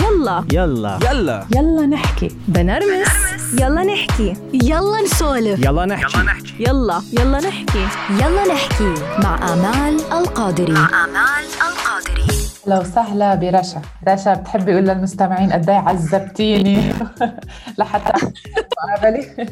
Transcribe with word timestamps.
يلا. 0.00 0.44
يلا. 0.52 0.98
يلا. 1.10 1.46
يلا 1.56 1.86
نحكي. 1.86 2.28
بنرمس. 2.48 3.08
يلا 3.60 3.82
نحكي. 3.82 4.34
يلا 4.52 5.02
نسولف. 5.04 5.64
يلا 5.64 5.86
نحكي. 5.86 6.18
يلا 6.60 7.02
يلا. 7.12 7.38
نحكي. 7.40 7.86
يلا 8.10 8.54
نحكي. 8.54 8.94
مع 9.18 9.52
آمال 9.52 10.00
القادري 10.12 10.72
مع 10.72 11.04
آمال 11.04 11.44
القادري 11.68 11.91
لو 12.66 12.80
وسهلا 12.80 13.34
برشا. 13.34 13.82
رشا 14.08 14.34
بتحبي 14.34 14.72
أقول 14.72 14.84
للمستمعين 14.84 15.52
قد 15.52 15.70
إيه 15.70 15.76
عذبتيني؟ 15.76 16.92
لحتى 17.78 18.26
مقابله 18.78 19.26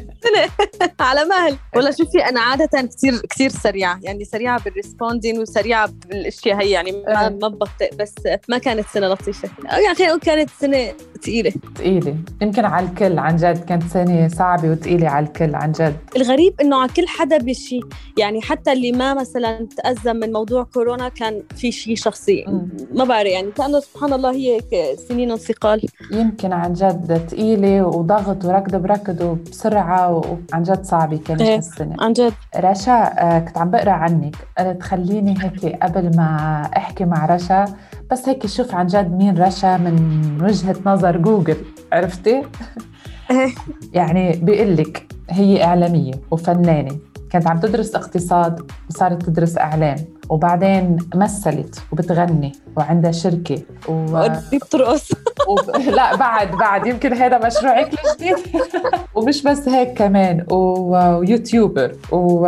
على 0.99 1.25
مهل. 1.25 1.57
والله 1.75 1.91
شوفي 1.91 2.25
أنا 2.29 2.39
عادة 2.41 2.81
كثير 2.81 3.21
كثير 3.29 3.49
سريعة. 3.49 3.99
يعني 4.03 4.25
سريعة 4.25 4.63
بالريسبوندين 4.63 5.39
وسريعة 5.39 5.89
بالأشياء 6.09 6.61
هي. 6.61 6.69
يعني 6.69 6.91
ما 6.91 7.21
إيه. 7.21 7.29
ما 7.29 7.47
ببطئ 7.47 7.95
بس 7.95 8.15
ما 8.49 8.57
كانت 8.57 8.85
سنة 8.93 9.07
لطيفة. 9.07 9.49
يعني 9.65 9.95
خلينا 9.95 10.11
نقول 10.11 10.19
كانت 10.19 10.49
سنة 10.61 10.93
ثقيله 11.23 11.53
ثقيله 11.77 12.15
يمكن 12.41 12.65
على 12.65 12.85
الكل 12.85 13.19
عن 13.19 13.35
جد 13.35 13.65
كانت 13.65 13.83
سنة 13.83 14.27
صعبة 14.27 14.69
وثقيله 14.69 15.09
على 15.09 15.25
الكل 15.25 15.55
عن 15.55 15.71
جد. 15.71 15.95
الغريب 16.15 16.61
إنه 16.61 16.81
على 16.81 16.91
كل 16.95 17.07
حدا 17.07 17.37
بشيء 17.37 17.83
يعني 18.17 18.41
حتى 18.41 18.71
اللي 18.71 18.91
ما 18.91 19.13
مثلا 19.13 19.67
تأزم 19.77 20.15
من 20.15 20.31
موضوع 20.31 20.63
كورونا 20.63 21.09
كان 21.09 21.43
في 21.55 21.71
شيء 21.71 21.95
شخصي. 21.95 22.45
ما 23.01 23.07
بعرف 23.07 23.27
يعني 23.27 23.51
كأنه 23.51 23.79
سبحان 23.79 24.13
الله 24.13 24.31
هي 24.31 24.55
هيك 24.55 24.99
سنين 24.99 25.31
انثقال 25.31 25.85
يمكن 26.11 26.53
عن 26.53 26.73
جد 26.73 27.27
ثقيله 27.29 27.85
وضغط 27.85 28.45
وركض 28.45 28.75
بركض 28.75 29.21
وبسرعة 29.21 30.13
وعن 30.13 30.63
جد 30.63 30.83
صعبة 30.83 31.17
كانت 31.17 31.41
إيه. 31.41 31.57
هالسنة 31.57 31.95
عن 31.99 32.13
جد 32.13 32.33
رشا 32.55 32.91
آه، 32.91 33.39
كنت 33.39 33.57
عم 33.57 33.71
بقرأ 33.71 33.91
عنك 33.91 34.35
قلت 34.57 34.83
خليني 34.83 35.35
هيك 35.39 35.83
قبل 35.83 36.17
ما 36.17 36.61
أحكي 36.77 37.05
مع 37.05 37.25
رشا 37.25 37.65
بس 38.11 38.29
هيك 38.29 38.45
شوف 38.45 38.75
عن 38.75 38.87
جد 38.87 39.11
مين 39.17 39.37
رشا 39.43 39.77
من 39.77 40.37
وجهة 40.41 40.75
نظر 40.85 41.17
جوجل 41.17 41.57
عرفتي؟ 41.93 42.43
إيه. 43.31 43.49
يعني 43.93 44.31
بيقول 44.31 44.77
لك 44.77 45.07
هي 45.29 45.63
إعلامية 45.63 46.13
وفنانة 46.31 46.97
كانت 47.29 47.47
عم 47.47 47.59
تدرس 47.59 47.95
اقتصاد 47.95 48.71
وصارت 48.89 49.23
تدرس 49.23 49.57
إعلام 49.57 49.95
وبعدين 50.31 50.97
مثلت 51.15 51.79
وبتغني 51.91 52.51
وعندها 52.77 53.11
شركة 53.11 53.61
و... 53.89 54.27
بترقص 54.53 55.11
لا 55.97 56.15
بعد 56.15 56.51
بعد. 56.51 56.87
يمكن 56.87 57.13
هذا 57.13 57.37
مشروعك 57.47 57.89
الجديد 57.93 58.61
ومش 59.15 59.43
بس 59.43 59.69
هيك 59.69 59.93
كمان. 59.97 60.45
و... 60.51 60.55
ويوتيوبر 61.17 61.91
و... 62.11 62.47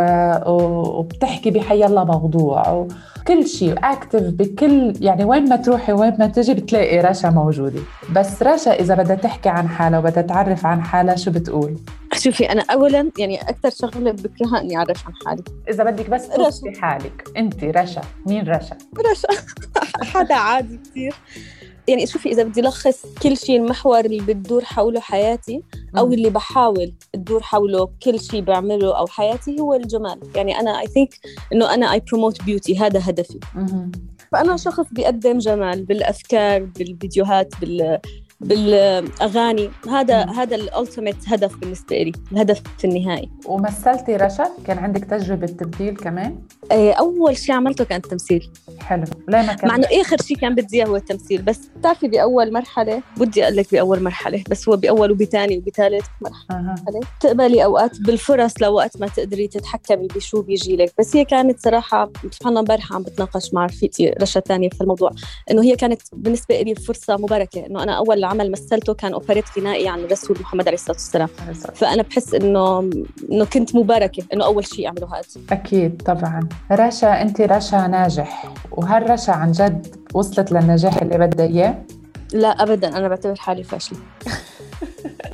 وبتحكي 0.98 1.50
بحي 1.50 1.84
الله 1.86 2.04
موضوع. 2.04 2.70
وكل 2.70 3.46
شيء 3.46 3.74
اكتف 3.84 4.22
بكل 4.22 4.92
يعني 5.00 5.24
وين 5.24 5.48
ما 5.48 5.56
تروحي 5.56 5.92
وين 5.92 6.12
ما 6.18 6.26
تجي 6.26 6.54
بتلاقي 6.54 7.00
رشا 7.00 7.28
موجودة. 7.28 7.80
بس 8.12 8.42
رشا 8.42 8.72
إذا 8.80 8.94
بدها 8.94 9.16
تحكي 9.16 9.48
عن 9.48 9.68
حالها 9.68 9.98
وبدها 9.98 10.22
تعرف 10.22 10.66
عن 10.66 10.82
حالها 10.82 11.16
شو 11.16 11.30
بتقول؟ 11.30 11.76
شوفي 12.14 12.52
أنا 12.52 12.64
اولا 12.72 13.10
يعني 13.18 13.40
أكثر 13.42 13.70
شغلة 13.70 14.10
بكرهها 14.12 14.60
اني 14.60 14.76
أعرف 14.76 15.06
عن 15.06 15.12
حالي. 15.26 15.42
إذا 15.70 15.84
بدك 15.84 16.10
بس 16.10 16.30
رشا. 16.30 16.80
حالك. 16.80 17.24
انت 17.36 17.64
رشا. 17.64 18.00
مين 18.26 18.48
رشا؟ 18.48 18.76
رشا. 19.10 19.28
حدا 20.14 20.34
عادي 20.34 20.80
كثير 20.90 21.14
يعني 21.88 22.06
شوفي 22.06 22.28
إذا 22.28 22.42
بدي 22.42 22.60
لخص 22.60 23.06
كل 23.22 23.36
شيء 23.36 23.56
المحور 23.60 24.04
اللي 24.04 24.22
بتدور 24.22 24.64
حوله 24.64 25.00
حياتي 25.00 25.62
أو. 25.98 26.12
اللي 26.12 26.30
بحاول 26.30 26.92
تدور 27.12 27.42
حوله 27.42 27.88
كل 28.02 28.20
شيء 28.20 28.40
بعمله 28.40 28.98
أو 28.98 29.06
حياتي 29.06 29.60
هو 29.60 29.74
الجمال 29.74 30.20
يعني 30.36 30.60
أنا 30.60 30.80
I 30.80 30.86
think 30.86 31.14
إنه 31.52 31.74
أنا 31.74 31.92
I 31.92 32.00
promote 32.00 32.42
beauty 32.42 32.78
هذا 32.78 33.00
هدفي. 33.02 33.40
فأنا 34.32 34.56
شخص 34.56 34.86
بيقدم 34.92 35.38
جمال 35.38 35.84
بالأفكار 35.84 36.64
بالفيديوهات 36.64 37.54
بال 37.60 37.98
بالأغاني. 38.44 39.70
هذا. 39.90 40.24
هذا 40.24 40.56
ال 40.56 40.63
ultimate 40.63 41.16
هدف 41.28 41.56
بالنسبة 41.56 41.96
لي 41.96 42.12
الهدف 42.32 42.62
النهائي 42.84 43.30
ومثلتي 43.46 44.16
رشا 44.16 44.48
كان 44.66 44.78
عندك 44.78 45.04
تجربة 45.04 45.46
تمثيل 45.46 45.96
كمان؟ 45.96 46.38
آه، 46.72 46.92
أول 46.92 47.36
شيء 47.36 47.54
عملته 47.54 47.84
كان 47.84 47.96
التمثيل. 48.04 48.50
حلو. 48.80 49.04
ليه 49.28 49.38
ما 49.38 49.52
كان؟ 49.52 49.68
مع 49.68 49.76
إنه 49.76 49.86
آخر 50.00 50.16
شيء 50.22 50.36
كان 50.36 50.54
بدي 50.54 50.76
إياه 50.76 50.86
هو 50.86 50.96
التمثيل. 50.96 51.42
بس 51.42 51.60
بتعرفي 51.76 52.08
بأول 52.08 52.52
مرحلة 52.52 53.02
بدي 53.16 53.44
أقول 53.44 53.56
لك 53.56 53.72
بأول 53.72 54.02
مرحلة 54.02 54.44
بس 54.50 54.68
هو 54.68 54.76
بأول 54.76 55.10
وبثاني 55.10 55.58
وبثالث 55.58 56.06
مرحلة. 56.20 56.44
أها. 56.50 56.74
تقبلي 57.20 57.64
أوقات 57.64 58.00
بالفرص 58.00 58.62
لوقت 58.62 59.00
ما 59.00 59.06
تقدري 59.08 59.48
تتحكمي 59.48 60.06
بشو 60.06 60.42
بيجي 60.42 60.76
لك. 60.76 60.92
بس 60.98 61.16
هي 61.16 61.24
كانت 61.24 61.60
صراحة 61.60 62.10
سبحان 62.30 62.48
الله 62.48 62.60
امبارحه 62.60 62.94
عم 62.94 63.02
بتناقش 63.02 63.54
مع 63.54 63.66
رفيقتي 63.66 64.10
رشا 64.10 64.40
ثانية 64.40 64.68
في 64.68 64.80
الموضوع 64.80 65.10
إنه 65.50 65.62
هي 65.62 65.76
كانت 65.76 66.02
بالنسبة 66.12 66.60
لي 66.60 66.74
فرصة 66.74 67.16
مباركة 67.16 67.66
إنه 67.66 67.82
أنا 67.82 67.92
أول 67.92 68.24
عمل 68.34 68.50
مثلته 68.50 68.94
كان 68.94 69.12
اوبريت 69.12 69.44
غنائي 69.58 69.88
عن 69.88 69.98
الرسول 70.00 70.36
محمد 70.40 70.66
عليه 70.68 70.76
الصلاة 70.76 70.96
والسلام. 70.96 71.28
فأنا 71.74 72.02
بحس 72.02 72.34
إنه 72.34 72.90
إنه 73.30 73.44
كنت 73.44 73.76
مباركة 73.76 74.22
إنه 74.32 74.44
أول 74.44 74.66
شيء 74.66 74.86
أعمله 74.86 75.06
هذا. 75.06 75.24
أكيد 75.50 76.02
طبعا. 76.02 76.48
رشا 76.72 77.22
أنت 77.22 77.40
رشا 77.40 77.76
ناجح. 77.76 78.52
وهل 78.70 79.10
رشا 79.10 79.32
عن 79.32 79.52
جد 79.52 79.96
وصلت 80.14 80.52
للنجاح 80.52 81.02
اللي 81.02 81.18
بدها 81.18 81.46
إياه؟ 81.46 81.84
لا 82.32 82.48
ابدا. 82.48 82.98
أنا 82.98 83.08
بعتبر 83.08 83.34
حالي 83.36 83.62
فاشلة. 83.62 83.98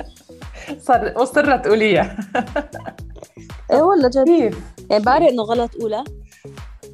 صار 0.87 1.13
وصرت 1.17 1.65
تقوليها. 1.65 2.17
إيه 3.71 3.81
والله 3.81 4.09
جد. 4.09 4.25
كيف؟ 4.25 4.59
يعني 4.89 5.03
بعرف 5.03 5.29
إنه 5.29 5.43
غلط 5.43 5.71
أولى. 5.81 6.03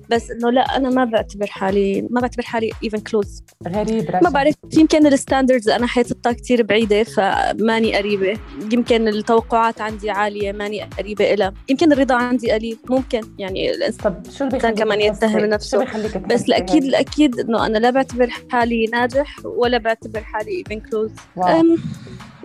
بس 0.10 0.32
إنه 0.32 0.52
لا 0.52 0.78
أنا 0.78 0.90
ما 0.90 1.06
بعتبر 1.06 1.48
حالي 1.48 2.08
ما 2.12 2.22
بعتبر 2.22 2.44
حالي 2.44 2.72
even 2.84 3.00
close 3.00 3.44
غريب 3.68 4.10
رشا 4.10 4.20
ما 4.24 4.30
بعرف 4.30 4.56
يمكن 4.78 5.08
ال 5.08 5.14
standards 5.14 5.70
أنا 5.70 5.88
حاططها 5.88 6.32
كتير 6.32 6.64
بعيدة 6.64 7.04
فماني 7.04 7.96
قريبة. 7.96 8.40
يمكن 8.74 9.08
التوقعات 9.08 9.82
عندي 9.82 10.10
عالية 10.10 10.52
ماني 10.52 10.84
قريبة 10.84 11.34
إلها 11.34 11.54
يمكن 11.70 11.92
الرضا 11.92 12.16
عندي 12.16 12.52
قليل 12.52 12.78
ممكن. 12.90 13.22
يعني 13.40 13.72
الانسان 13.72 14.04
طب 14.04 14.32
شو 14.32 14.44
اللي 14.44 14.58
بيخليك 14.58 14.78
كمان 14.78 15.02
يتهم 15.02 15.46
نفسه. 15.46 15.86
بس 16.18 16.46
الأكيد؟ 16.46 16.84
الأكيد 16.84 17.40
إنه 17.40 17.66
أنا 17.66 17.78
لا 17.78 17.90
بعتبر 17.90 18.30
حالي 18.52 18.86
ناجح 18.86 19.36
ولا 19.46 19.78
بعتبر 19.78 20.20
حالي 20.20 20.58
even 20.58 20.80
close 20.80 21.12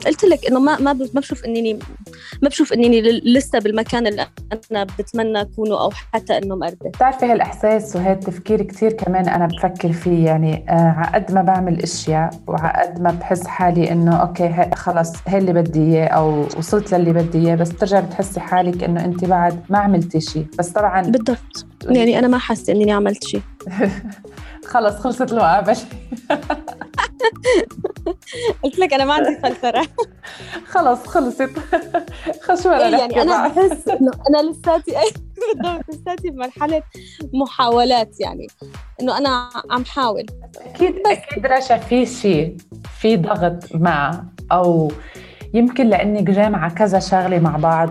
قلت 0.07 0.25
لك 0.25 0.47
إنه 0.47 0.61
ما 0.61 0.79
ما 0.79 0.93
ما 0.93 1.21
بشوف 1.21 1.45
انني 1.45 1.79
ما 2.43 2.49
بشوف 2.49 2.73
انني 2.73 3.01
لسه 3.25 3.59
بالمكان 3.59 4.07
اللي 4.07 4.27
أنا 4.73 4.85
بتمنى 4.99 5.41
أكونه 5.41 5.81
أو 5.81 5.91
حتى 5.91 6.39
إنه 6.39 6.57
مقربه 6.57 6.89
بتعرفي 6.89 7.27
هالإحساس 7.27 7.97
وهالتفكير 7.97 8.63
كتير 8.63 8.93
كمان 8.93 9.29
أنا 9.29 9.47
بفكر 9.47 9.93
فيه 9.93 10.27
يعني 10.27 10.65
آه 10.69 10.95
عقد 10.99 11.33
ما 11.33 11.43
بعمل 11.43 11.83
أشياء 11.83 12.31
وع 12.47 12.74
قد 12.74 13.00
ما 13.01 13.11
بحس 13.11 13.47
حالي 13.47 13.93
إنه 13.93 14.17
okay 14.16 14.44
هي 14.45 14.71
خلص 14.75 15.13
هي 15.27 15.39
اللي 15.39 15.53
بدي 15.53 15.81
إياه 15.81 16.07
أو 16.07 16.41
وصلت 16.59 16.95
للي 16.95 17.13
بدي 17.13 17.39
إياه 17.39 17.55
بس 17.57 17.71
بترجع 17.71 18.01
بتحسي 18.01 18.41
حالك 18.41 18.84
إنه 18.84 19.05
أنت 19.05 19.25
بعد 19.25 19.61
ما 19.71 19.79
عملتي 19.79 20.21
شيء. 20.21 20.47
بس 20.59 20.69
طبعا 20.69 21.03
بالضبط. 21.03 21.67
يعني 21.84 22.19
أنا 22.19 22.29
ما 22.29 22.39
حاسة 22.39 22.73
إني 22.73 22.93
عملت 22.93 23.25
شيء. 23.25 23.43
خلص 24.73 24.95
خلصت 24.95 25.33
المقابلة 25.33 25.77
قلت 28.62 28.78
لك 28.78 28.93
أنا 28.94 29.05
ما 29.05 29.15
عندي 29.15 29.41
فلتره 29.43 29.87
خلص 30.66 31.06
خلصت. 31.06 31.50
خشوة 32.43 32.78
إيه 32.78 32.97
يعني 32.97 33.22
أنا 33.22 33.49
بحس 33.49 33.88
إنه 33.88 34.10
أنا 34.28 34.50
لساتي 34.50 34.93
بالضبط 35.55 35.84
لساتي 35.88 36.31
بمرحله 36.31 36.83
محاولات 37.33 38.21
يعني 38.21 38.47
إنه 39.00 39.19
أنا 39.19 39.50
عم 39.71 39.84
حاول. 39.84 40.27
أكيد 40.66 40.94
أكيد 41.06 41.47
رشا 41.47 41.78
في 41.78 42.06
شيء 42.06 42.56
في 43.00 43.16
ضغط 43.16 43.75
مع 43.75 44.25
أو 44.53 44.93
يمكن 45.54 45.87
لانك 45.87 46.22
جامعه 46.31 46.75
كذا 46.75 46.99
شغلة 46.99 47.39
مع 47.39 47.56
بعض. 47.56 47.91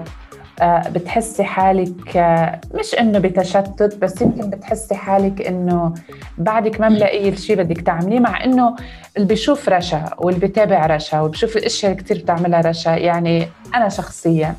بتحسي 0.64 1.44
حالك 1.44 2.18
آه، 2.18 2.62
مش 2.74 2.96
إنه 2.96 3.20
بتشتت 3.20 3.98
بس 4.02 4.22
يمكن 4.22 4.50
بتحسي 4.50 4.96
حالك 4.96 5.42
إنه 5.42 5.94
بعدك 6.38 6.82
ما 6.82 6.90
ملاقيه 6.90 7.30
الشيء 7.30 7.56
بدك 7.56 7.82
تعمليه 7.82 8.20
مع 8.20 8.44
إنه 8.44 8.76
اللي 9.18 9.28
بيشوف 9.28 9.70
رشا 9.70 10.10
واللي 10.18 10.40
بيتابع 10.40 10.86
رشا 10.86 11.22
وبشوف 11.22 11.58
الأشياء 11.58 11.92
اللي 11.92 12.04
كثير 12.04 12.18
بتعملها 12.18 12.62
رشا 12.62 12.90
يعني 12.90 13.48
أنا 13.76 13.90
شخصيا 13.90 14.56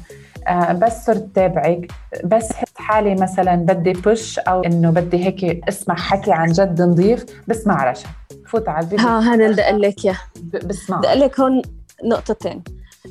آه، 0.49 0.73
بس 0.73 1.07
صرت 1.07 1.27
تابعك 1.35 1.93
بس 2.25 2.53
حس 2.53 2.73
حالي 2.77 3.15
مثلا 3.15 3.55
بدي 3.55 3.93
بوش 3.93 4.39
أو 4.39 4.61
إنه 4.65 4.91
بدي 4.91 5.25
هيك 5.25 5.69
أسمع 5.69 5.95
حكي 5.95 6.33
عن 6.33 6.53
جد 6.53 6.83
نظيف 6.83 7.25
بسمع 7.49 7.91
رشا. 7.91 8.09
فوت 8.47 8.69
على 8.69 8.85
الفيديو. 8.85 9.07
ها 9.09 9.21
هذا 9.21 9.35
اللي 9.35 9.53
بدي 9.53 9.63
أقول 9.63 9.83
لك 9.83 10.05
إياه. 10.05 10.19
بسمع 10.65 10.99
بدي 10.99 11.09
أقول 11.09 11.21
لك 11.21 11.41
هون 11.41 11.63
نقطتين. 12.05 12.63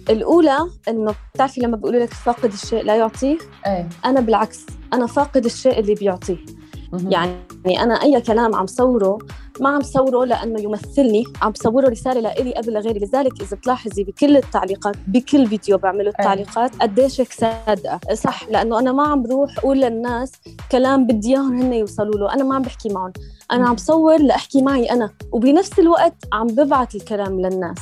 الأولى 0.09 0.57
إنه 0.87 1.15
بتعرفي 1.33 1.61
لما 1.61 1.77
بيقولوا 1.77 1.99
لك 1.99 2.13
فاقد 2.13 2.53
الشيء 2.53 2.83
لا 2.83 2.95
يعطيه؟ 2.95 3.37
إيه. 3.67 3.89
أنا 4.05 4.19
بالعكس 4.19 4.65
أنا 4.93 5.07
فاقد 5.07 5.45
الشيء 5.45 5.79
اللي 5.79 5.95
بيعطيه. 5.95 6.37
يعني 6.93 7.83
أنا 7.83 7.93
أي 7.93 8.21
كلام 8.21 8.55
عم 8.55 8.65
صوره 8.65 9.17
ما 9.59 9.69
عم 9.69 9.81
صوره 9.81 10.25
لأنه 10.25 10.61
يمثلني 10.61 11.23
عم 11.41 11.53
صوره 11.55 11.89
رسالة 11.89 12.21
لإلي 12.21 12.53
قبل 12.53 12.73
لغيري. 12.73 12.99
لذلك 12.99 13.41
إذا 13.41 13.57
بتلاحظي 13.57 14.03
بكل 14.03 14.37
التعليقات 14.37 14.95
بكل 15.07 15.47
فيديو 15.47 15.77
بعمله 15.77 16.09
التعليقات 16.09 16.75
قديش 16.81 17.21
صادقة. 17.21 17.99
صح 18.13 18.49
لأنه 18.49 18.79
أنا 18.79 18.91
ما 18.91 19.03
عم 19.03 19.23
بروح 19.23 19.57
أقول 19.57 19.81
للناس 19.81 20.31
كلام 20.71 21.07
بدي 21.07 21.29
إياهم 21.29 21.61
هن 21.61 21.73
يوصلوا 21.73 22.15
له. 22.15 22.33
أنا 22.33 22.43
ما 22.43 22.55
عم 22.55 22.61
بحكي 22.61 22.89
معهم. 22.89 23.13
أنا 23.51 23.69
عم 23.69 23.77
صور 23.77 24.17
لأحكي 24.17 24.61
معي 24.61 24.91
أنا. 24.91 25.09
وبنفس 25.31 25.79
الوقت 25.79 26.15
عم 26.33 26.47
ببعت 26.47 26.95
الكلام 26.95 27.41
للناس. 27.41 27.77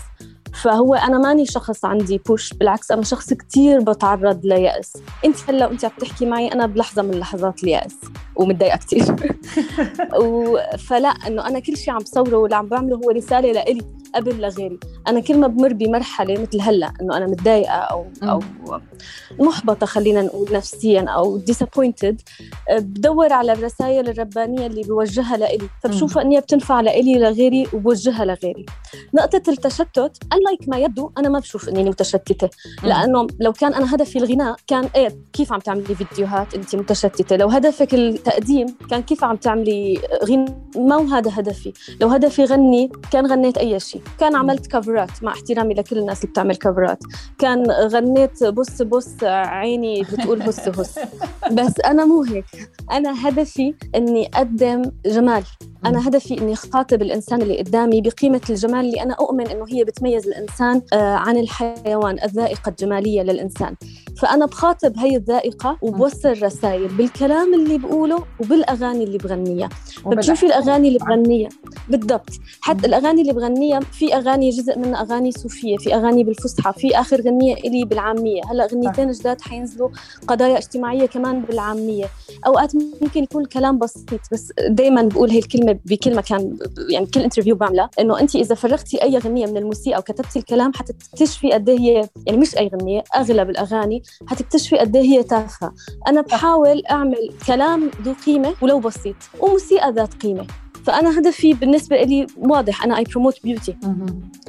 فهو 0.53 0.95
أنا 0.95 1.17
ماني 1.17 1.45
شخص 1.45 1.85
عندي 1.85 2.17
بوش 2.17 2.53
بالعكس 2.53 2.91
أنا 2.91 3.03
شخص 3.03 3.33
كتير 3.33 3.79
بتعرض 3.79 4.45
ليأس. 4.45 4.93
أنت 5.25 5.37
هلأ 5.49 5.67
وأنت 5.67 5.85
عم 5.85 5.91
تحكي 5.99 6.25
معي 6.25 6.47
أنا 6.47 6.65
بلحظة 6.65 7.01
من 7.01 7.11
لحظات 7.11 7.63
اليأس. 7.63 7.95
ومتضايقة 8.35 8.77
كثير 8.77 9.05
فلأ 10.87 11.09
إنه 11.09 11.47
أنا 11.47 11.59
كل 11.59 11.77
شيء 11.77 11.93
عم 11.93 11.99
بصوره 11.99 12.37
واللي 12.37 12.55
عم 12.55 12.67
بعمله 12.67 12.95
هو 12.95 13.09
رسالة 13.09 13.51
لإلي. 13.51 13.81
قبل 14.15 14.41
لغيري 14.41 14.79
أنا 15.07 15.19
كل 15.19 15.37
ما 15.37 15.47
بمر 15.47 15.73
بمرحلة 15.73 16.41
مثل 16.41 16.61
هلأ 16.61 16.93
إنه 17.01 17.17
أنا 17.17 17.25
متضايقة 17.25 17.71
أو 17.71 18.05
أو 18.23 18.39
محبطة 19.39 19.85
خلينا 19.85 20.21
نقول 20.21 20.53
نفسيا 20.53 21.01
أو 21.01 21.39
disappointed 21.39 22.15
بدور 22.71 23.33
على 23.33 23.51
الرسائل 23.53 24.09
الربانية 24.09 24.67
اللي 24.67 24.81
بوجهها 24.81 25.37
لإلي. 25.37 25.69
فبشوفها 25.83 26.23
إني 26.23 26.39
بتنفع 26.39 26.81
لإلي 26.81 27.19
لغيري 27.19 27.67
وبوجهها 27.73 28.25
لغيري 28.25 28.65
نقطة 29.13 29.41
التشتت 29.47 30.11
unlike 30.33 30.67
ما 30.67 30.77
يبدو 30.77 31.11
أنا 31.17 31.29
ما 31.29 31.39
بشوف 31.39 31.69
إني 31.69 31.83
متشتتة. 31.89 32.49
لأنه 32.83 33.27
لو 33.39 33.53
كان 33.53 33.73
أنا 33.73 33.95
هدفي 33.95 34.19
الغناء 34.19 34.55
كان 34.67 34.89
إيه 34.95 35.17
كيف 35.33 35.53
عم 35.53 35.59
تعملي 35.59 35.95
فيديوهات 35.95 36.55
انت 36.55 36.75
متشتتة؟ 36.75 37.35
لو 37.35 37.47
هدفك 37.47 37.93
التقديم 37.93 38.67
كان 38.89 39.01
كيف 39.01 39.23
عم 39.23 39.35
تعملي 39.35 39.99
غناء؟ 40.23 40.57
ما 40.77 40.95
هو 40.95 41.07
هذا 41.15 41.31
هدفي. 41.33 41.73
لو 42.01 42.07
هدفي 42.07 42.43
غني 42.43 42.91
كان 43.11 43.25
غنيت 43.25 43.57
أي 43.57 43.79
شيء. 43.79 43.98
كان 44.19 44.35
عملت 44.35 44.67
كفرات 44.67 45.23
مع 45.23 45.31
احترامي 45.31 45.73
لكل 45.73 45.97
الناس 45.97 46.21
اللي 46.21 46.31
بتعمل 46.31 46.55
كفرات 46.55 46.99
كان 47.39 47.71
غنيت 47.71 48.43
بص 48.43 48.81
بص 48.81 49.23
عيني 49.23 50.01
بتقول 50.01 50.41
هس 50.41 50.59
هس. 50.69 50.99
بس 51.51 51.79
أنا 51.85 52.05
مو 52.05 52.23
هيك. 52.23 52.45
أنا 52.91 53.29
هدفي 53.29 53.73
إني 53.95 54.27
أقدم 54.33 54.81
جمال. 55.05 55.43
أنا 55.85 56.07
هدفي 56.07 56.41
إني 56.41 56.53
أخاطب 56.53 57.01
الإنسان 57.01 57.41
اللي 57.41 57.57
قدامي 57.57 58.01
بقيمة 58.01 58.41
الجمال 58.49 58.85
اللي 58.85 59.01
أنا 59.03 59.13
أؤمن 59.13 59.47
إنه 59.47 59.65
هي 59.69 59.83
بتميز 59.83 60.27
الإنسان 60.27 60.81
آه، 60.93 61.15
عن 61.15 61.37
الحيوان 61.37 62.17
الذائقة 62.23 62.69
الجمالية 62.69 63.21
للإنسان. 63.21 63.75
فأنا 64.17 64.45
بخاطب 64.45 64.97
هي 64.97 65.15
الذائقة 65.15 65.77
وبوصل 65.81 66.43
رسائل 66.43 66.87
بالكلام 66.87 67.53
اللي 67.53 67.77
بقوله 67.77 68.23
وبالأغاني 68.39 69.03
اللي 69.03 69.17
بغنيها. 69.17 69.69
فبتشوفي 70.05 70.45
الأغاني 70.45 70.87
اللي 70.87 70.99
بغنيها. 70.99 71.49
بالضبط. 71.89 72.29
حتى 72.61 72.87
الأغاني 72.87 73.21
اللي 73.21 73.33
بغنيها 73.33 73.79
في 73.79 74.15
أغاني 74.15 74.49
جزء 74.49 74.79
منها 74.79 75.01
أغاني 75.01 75.31
صوفية 75.31 75.77
في 75.77 75.95
أغاني 75.95 76.23
بالفصحى 76.23 76.73
في 76.73 76.99
آخر 76.99 77.21
غنية 77.21 77.53
إلي 77.53 77.85
بالعامية. 77.85 78.41
هلأ 78.51 78.65
غنيتين 78.65 79.11
جداد 79.11 79.41
حينزلوا 79.41 79.89
قضايا 80.27 80.57
اجتماعية 80.57 81.05
كمان 81.05 81.41
بالعامية. 81.41 82.05
أوقات 82.47 82.75
ممكن 83.01 83.23
يكون 83.23 83.43
الكلام 83.43 83.79
بسيط 83.79 84.19
بس 84.31 84.53
دائما 84.69 85.01
بقول 85.01 85.29
هي 85.29 85.39
الكلمة 85.39 85.68
بكل 85.85 86.15
مكان 86.15 86.57
يعني 86.89 87.05
كل 87.05 87.19
انترفيو 87.19 87.55
بعملها 87.55 87.89
إنه 87.99 88.19
انت 88.19 88.35
إذا 88.35 88.55
فرغتي 88.55 89.03
أي 89.03 89.17
غنيه 89.17 89.45
من 89.45 89.57
الموسيقى 89.57 89.99
وكتبتي 89.99 90.39
الكلام 90.39 90.73
حتكتشفي 90.73 91.51
قد 91.51 91.69
إيه 91.69 91.79
هي 91.79 92.09
يعني 92.25 92.37
مش 92.37 92.57
أي 92.57 92.71
غنيه 92.73 93.03
أغلب 93.15 93.49
الأغاني 93.49 94.03
حتكتشفي 94.27 94.77
قد 94.77 94.95
إيه 94.95 95.03
هي 95.03 95.23
تافهة. 95.23 95.73
أنا 96.07 96.21
بحاول 96.21 96.83
أعمل 96.91 97.29
كلام 97.47 97.91
ذو 98.01 98.13
قيمة 98.25 98.53
ولو 98.61 98.79
بسيط 98.79 99.15
وموسيقى 99.39 99.91
ذات 99.91 100.13
قيمة. 100.13 100.47
فأنا 100.83 101.19
هدفي 101.19 101.53
بالنسبة 101.53 102.03
لي 102.03 102.27
واضح 102.37 102.83
أنا 102.83 102.97
I 102.97 103.03
promote 103.03 103.43
beauty 103.43 103.75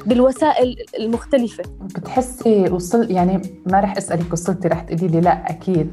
بالوسائل 0.07 0.77
المختلفة. 0.99 1.63
بتحسي 1.81 2.65
وصل 2.71 3.11
يعني 3.11 3.43
ما 3.67 3.81
رح 3.81 3.97
أسألك 3.97 4.33
وصلتي 4.33 4.69
رح 4.69 4.81
تقولي 4.81 5.09
لي 5.09 5.21
لا 5.21 5.51
أكيد. 5.51 5.91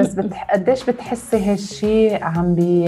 بس 0.00 0.14
بتح... 0.14 0.44
قديش 0.52 0.84
بتحسي 0.84 1.52
هالشيء 1.52 2.24
عم 2.24 2.54
بي 2.54 2.82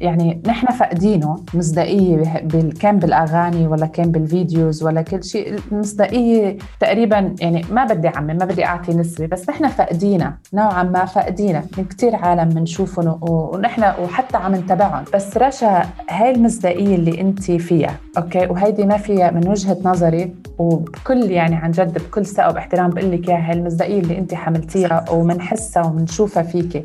يعني 0.00 0.42
نحن 0.46 0.66
فاقدينه 0.66 1.36
مصداقية 1.54 2.40
بال... 2.44 2.72
كان 2.72 2.98
بالأغاني 2.98 3.66
ولا 3.66 3.86
كان 3.86 4.10
بال 4.10 4.28
videos 4.28 4.82
ولا 4.82 5.02
كل 5.02 5.24
شيء 5.24 5.58
المصداقية 5.72 6.58
تقريبا 6.80 7.34
يعني 7.40 7.62
ما 7.70 7.84
بدي 7.84 8.08
أعمم 8.08 8.26
ما 8.36 8.44
بدي 8.44 8.64
أعطي 8.64 8.94
نسبة 8.94 9.26
بس 9.26 9.48
نحن 9.50 9.68
فاقدينها 9.68 10.38
نوعا 10.54 10.82
ما 10.82 11.04
فاقدينها 11.04 11.64
من 11.78 11.84
كثير 11.84 12.16
عالم 12.16 12.48
بنشوفهم 12.48 13.18
ونحن 13.22 13.82
وحتى 14.02 14.36
عم 14.36 14.54
نتابعهم. 14.54 15.04
بس 15.14 15.36
رشا 15.36 15.82
هاي 16.10 16.30
المصداقية 16.30 16.94
اللي 16.94 17.20
أنت 17.20 17.50
فيها 17.50 17.94
okay؟ 18.18 18.46
وهيدي 18.46 18.84
ما 18.84 18.96
فيها 18.96 19.30
من 19.30 19.48
وجهة 19.48 19.76
نظري 19.84 20.34
وبكل 20.58 21.30
يعني 21.30 21.56
عن 21.56 21.70
جد 21.70 21.98
بكل 21.98 22.26
ثقة 22.26 22.48
وباحترام 22.50 22.90
بقول 22.90 23.12
لك 23.12 23.28
إياها 23.28 23.48
هاي 23.48 23.52
المصداقية 23.52 24.00
اللي 24.00 24.18
أنت 24.18 24.34
حملتيها 24.34 25.04
ومنحسها 25.10 25.82
ومنشوفها 25.84 26.42
فيكي 26.48 26.84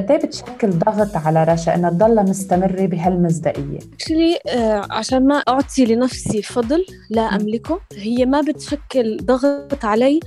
قد 0.00 0.10
إيه 0.10 0.18
بتشكل 0.18 0.70
ضغط 0.70 1.16
على 1.16 1.44
رشا 1.44 1.74
انها 1.74 1.90
تضلها 1.90 2.22
مستمره 2.22 2.86
بهالمصداقية؟ 2.86 3.78
actually 3.94 4.38
آه 4.48 4.86
عشان 4.90 5.26
ما 5.26 5.34
أعطي 5.34 5.84
لنفسي 5.84 6.42
فضل 6.42 6.86
لا 7.10 7.22
أملكه 7.22 7.80
هي 7.92 8.26
ما 8.26 8.40
بتشكل 8.40 9.16
ضغط 9.16 9.84
علي 9.84 10.20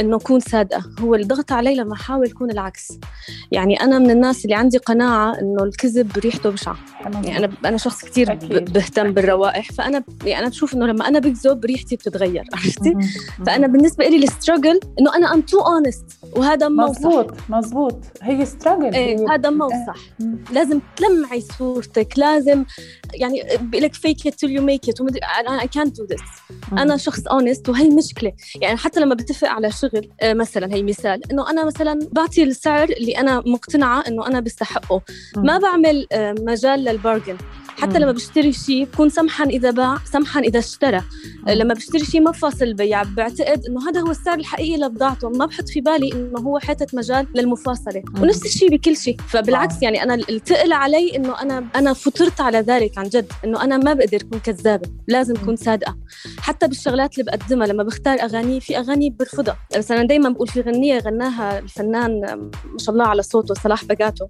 إنه 0.00 0.16
أكون 0.16 0.40
صادقة. 0.40 0.82
هو 1.00 1.14
الضغط 1.14 1.52
علي 1.52 1.74
لما 1.74 1.94
أحاول 1.94 2.26
أكون 2.26 2.50
العكس. 2.50 2.88
يعني 3.52 3.80
أنا 3.80 3.98
من 3.98 4.10
الناس 4.10 4.44
اللي 4.44 4.54
عندي 4.56 4.78
قناعة 4.78 5.38
إنه 5.40 5.64
الكذب 5.64 6.18
ريحته 6.18 6.50
بشعه 6.50 6.76
يعني 7.04 7.38
أنا 7.38 7.52
أنا 7.64 7.76
شخص 7.76 8.04
كثير 8.04 8.34
بهتم 8.50 9.12
بالروائح. 9.12 9.72
فأنا 9.72 10.04
يعني 10.24 10.38
أنا 10.38 10.48
بشوف 10.48 10.74
إنه 10.74 10.86
لما 10.86 11.08
أنا 11.08 11.18
بكذب 11.18 11.64
ريحتي 11.64 11.96
بتتغير 11.96 12.44
عرفتي؟ 12.54 12.94
فأنا 13.46 13.66
بالنسبة 13.66 14.08
لي 14.08 14.16
ال 14.16 14.23
struggle 14.23 14.80
إنه 15.00 15.16
أنا 15.16 15.34
I'm 15.34 15.40
too 15.40 15.58
honest 15.60 16.04
وهذا 16.36 16.68
مزبوط 16.68 17.34
مزبوط 17.48 18.04
هي 18.22 18.46
struggle 18.46 18.94
إيه 19.18 19.34
هذا 19.34 19.50
مو 19.50 19.68
صح. 19.68 19.96
لازم 20.52 20.80
تلمعي 20.96 21.40
صورتك 21.40 22.14
لازم 22.16 22.64
يعني 23.14 23.42
بقول 23.60 23.82
لك 23.82 23.94
fake 23.94 24.26
it 24.26 24.31
till 24.31 24.42
you 24.42 24.62
make 24.62 24.88
it 24.88 25.00
أنا 25.00 25.62
اي 25.62 25.68
كانت 25.68 25.96
دو 25.96 26.04
ذس 26.04 26.20
أنا 26.72 26.96
شخص 26.96 27.26
honest 27.26 27.68
وهي 27.68 27.88
مشكلة. 27.88 28.32
يعني 28.60 28.76
حتى 28.76 29.00
لما 29.00 29.14
بتفق 29.14 29.48
على 29.48 29.70
شغل 29.70 30.08
آه، 30.20 30.34
مثلا 30.34 30.74
هي 30.74 30.82
مثال 30.82 31.32
إنه 31.32 31.50
أنا 31.50 31.64
مثلا 31.64 31.98
بعطي 32.12 32.42
السعر 32.42 32.88
اللي 32.88 33.12
أنا 33.12 33.42
مقتنعة 33.46 34.04
إنه 34.08 34.26
أنا 34.26 34.40
بستحقه. 34.40 35.02
ما 35.36 35.58
بعمل 35.58 36.06
آه، 36.12 36.34
مجال 36.40 36.84
للبارجن 36.84 37.36
حتى 37.78 37.98
لما 37.98 38.12
بشتري 38.12 38.52
شيء 38.52 38.84
بكون 38.84 39.08
سمحا 39.08 39.44
إذا 39.44 39.70
باع 39.70 39.98
سمحا 40.12 40.40
إذا 40.40 40.58
اشترى. 40.58 41.02
لما 41.46 41.74
بشتري 41.74 42.04
شيء 42.04 42.20
ما 42.20 42.32
فاصل 42.32 42.74
بيع 42.74 43.02
بعتقد 43.02 43.66
إنه 43.68 43.88
هذا 43.88 44.00
هو 44.00 44.10
السعر 44.10 44.38
الحقيقي 44.38 44.80
لبضاعته. 44.80 45.28
ما 45.30 45.46
بحط 45.46 45.68
في 45.68 45.80
بالي 45.80 46.12
إنه 46.12 46.40
هو 46.40 46.58
حتة 46.58 46.86
مجال 46.92 47.26
للمفاصلة. 47.34 48.02
ونفس 48.20 48.46
الشيء 48.46 48.70
بكل 48.70 48.96
شيء. 48.96 49.16
فبالعكس 49.28 49.82
يعني 49.82 50.02
أنا 50.02 50.14
التقل 50.14 50.72
علي 50.72 51.16
إنه 51.16 51.42
أنا 51.42 51.66
أنا 51.76 51.92
فطرت 51.92 52.40
على 52.40 52.58
ذلك 52.58 52.98
عن 52.98 53.08
جد. 53.08 53.32
إنه 53.44 53.64
أنا 53.64 53.76
ما 53.76 53.94
بقدر 53.94 54.20
أكون 54.20 54.38
كذابة. 54.38 54.90
لازم 55.08 55.36
أكون 55.36 55.56
صادقة. 55.56 55.96
حتى 56.38 56.68
بالشغلات 56.68 57.18
اللي 57.18 57.30
بقدمها 57.30 57.66
لما 57.66 57.82
بختار 57.82 58.20
أغاني 58.20 58.60
في 58.60 58.78
أغاني 58.78 59.10
برفضها. 59.10 59.56
مثلا 59.76 60.02
دائما 60.02 60.28
بقول 60.28 60.48
في 60.48 60.60
غنية 60.60 60.98
غناها 60.98 61.58
الفنان 61.58 62.20
ما 62.64 62.78
شاء 62.78 62.94
الله 62.94 63.04
على 63.04 63.22
صوته 63.22 63.54
صلاح 63.54 63.84
بقاته. 63.84 64.28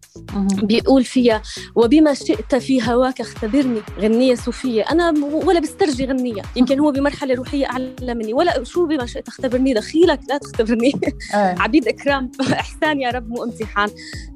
بيقول 0.62 1.04
فيها 1.04 1.42
وبما 1.74 2.14
شئت 2.14 2.54
في 2.54 2.82
هواك 2.82 3.22
اختبرني 3.32 3.80
غنية 4.00 4.34
صوفية. 4.34 4.82
أنا 4.82 5.14
ولا 5.26 5.60
بسترجي 5.60 6.04
غنية. 6.04 6.42
يمكن 6.56 6.78
هو 6.78 6.92
بمرحلة 6.92 7.34
روحية 7.34 7.66
أعلى 7.66 8.14
مني. 8.14 8.32
ولا 8.34 8.64
شو 8.64 8.86
بما 8.86 9.06
شئت 9.06 9.28
اختبرني. 9.28 9.74
دخيلك 9.74 10.20
لا 10.28 10.38
تختبرني. 10.38 10.92
آه. 11.34 11.54
عبيد 11.62 11.88
إكرام. 11.88 12.30
إحسان 12.52 13.00
يا 13.00 13.10
رب 13.10 13.28
مو 13.28 13.44
امتحان. 13.44 13.90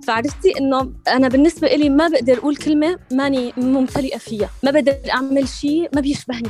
فعرفتي 0.07 0.59
إنه 0.59 0.93
أنا 1.09 1.29
بالنسبة 1.29 1.67
إلي 1.67 1.89
ما 1.89 2.09
بقدر 2.09 2.39
أقول 2.39 2.57
كلمة 2.57 2.99
ماني 3.13 3.53
ممتلئة 3.57 4.19
فيها. 4.19 4.51
ما 4.63 4.71
بقدر 4.71 4.97
أعمل 5.11 5.49
شيء 5.49 5.89
ما 5.95 6.01
بيشبهني. 6.01 6.49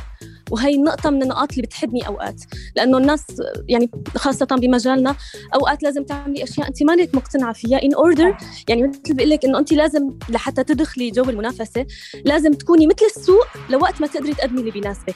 وهي 0.51 0.75
النقطة 0.75 1.09
من 1.09 1.23
النقاط 1.23 1.51
اللي 1.51 1.61
بتحدني 1.61 2.07
أوقات. 2.07 2.41
لأنه 2.75 2.97
الناس 2.97 3.25
يعني 3.69 3.91
خاصة 4.15 4.45
بمجالنا 4.45 5.15
أوقات 5.55 5.83
لازم 5.83 6.03
تعملي 6.03 6.43
أشياء 6.43 6.67
أنت 6.67 6.83
مانك 6.83 7.15
مقتنعة 7.15 7.53
فيها. 7.53 7.79
In 7.79 7.91
order 7.91 8.43
يعني 8.67 8.87
مثل 8.87 9.13
بقول 9.13 9.29
لك 9.29 9.45
إنه 9.45 9.59
أنت 9.59 9.73
لازم 9.73 10.13
لحتى 10.29 10.63
تدخلي 10.63 11.11
جو 11.11 11.23
المنافسة 11.23 11.85
لازم 12.25 12.36
تكوني 12.37 12.87
مثل 12.87 13.05
السوق 13.17 13.45
لوقت 13.69 14.01
ما 14.01 14.07
تقدري 14.07 14.33
تقدمي 14.33 14.59
اللي 14.59 14.71
بيناسبك. 14.71 15.15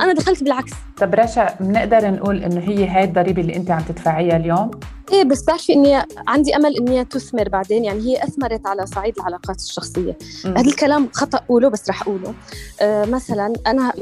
أنا 0.00 0.12
دخلت 0.12 0.42
بالعكس. 0.42 0.72
طب 0.96 1.14
رشا 1.14 1.56
بنقدر 1.60 2.10
نقول 2.10 2.44
إنه 2.44 2.60
هي 2.60 2.88
هاي 2.88 3.04
الضريبة 3.04 3.42
اللي 3.42 3.56
أنت 3.56 3.70
عم 3.70 3.82
تدفعيها 3.82 4.36
اليوم؟ 4.36 4.70
إيه 5.12 5.24
بس 5.24 5.42
بتعرفي 5.42 5.72
إني 5.72 6.02
عندي 6.28 6.56
أمل 6.56 6.76
إني 6.76 7.04
تثمر 7.04 7.48
بعدين 7.48 7.84
يعني 7.84 8.00
هي 8.00 8.24
أثمرت 8.24 8.66
على 8.66 8.86
صعيد 8.86 9.18
العلاقات 9.18 9.56
الشخصية. 9.56 10.18
هذا 10.44 10.60
الكلام 10.60 11.08
خطأ 11.12 11.38
اقوله 11.38 11.68
بس 11.68 11.88
رح 11.88 12.02
أقوله. 12.02 12.34
آه 12.80 13.04
مثلا 13.04 13.52
أنا 13.66 13.92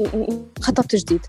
خطبت 0.61 0.95
جديد. 0.95 1.25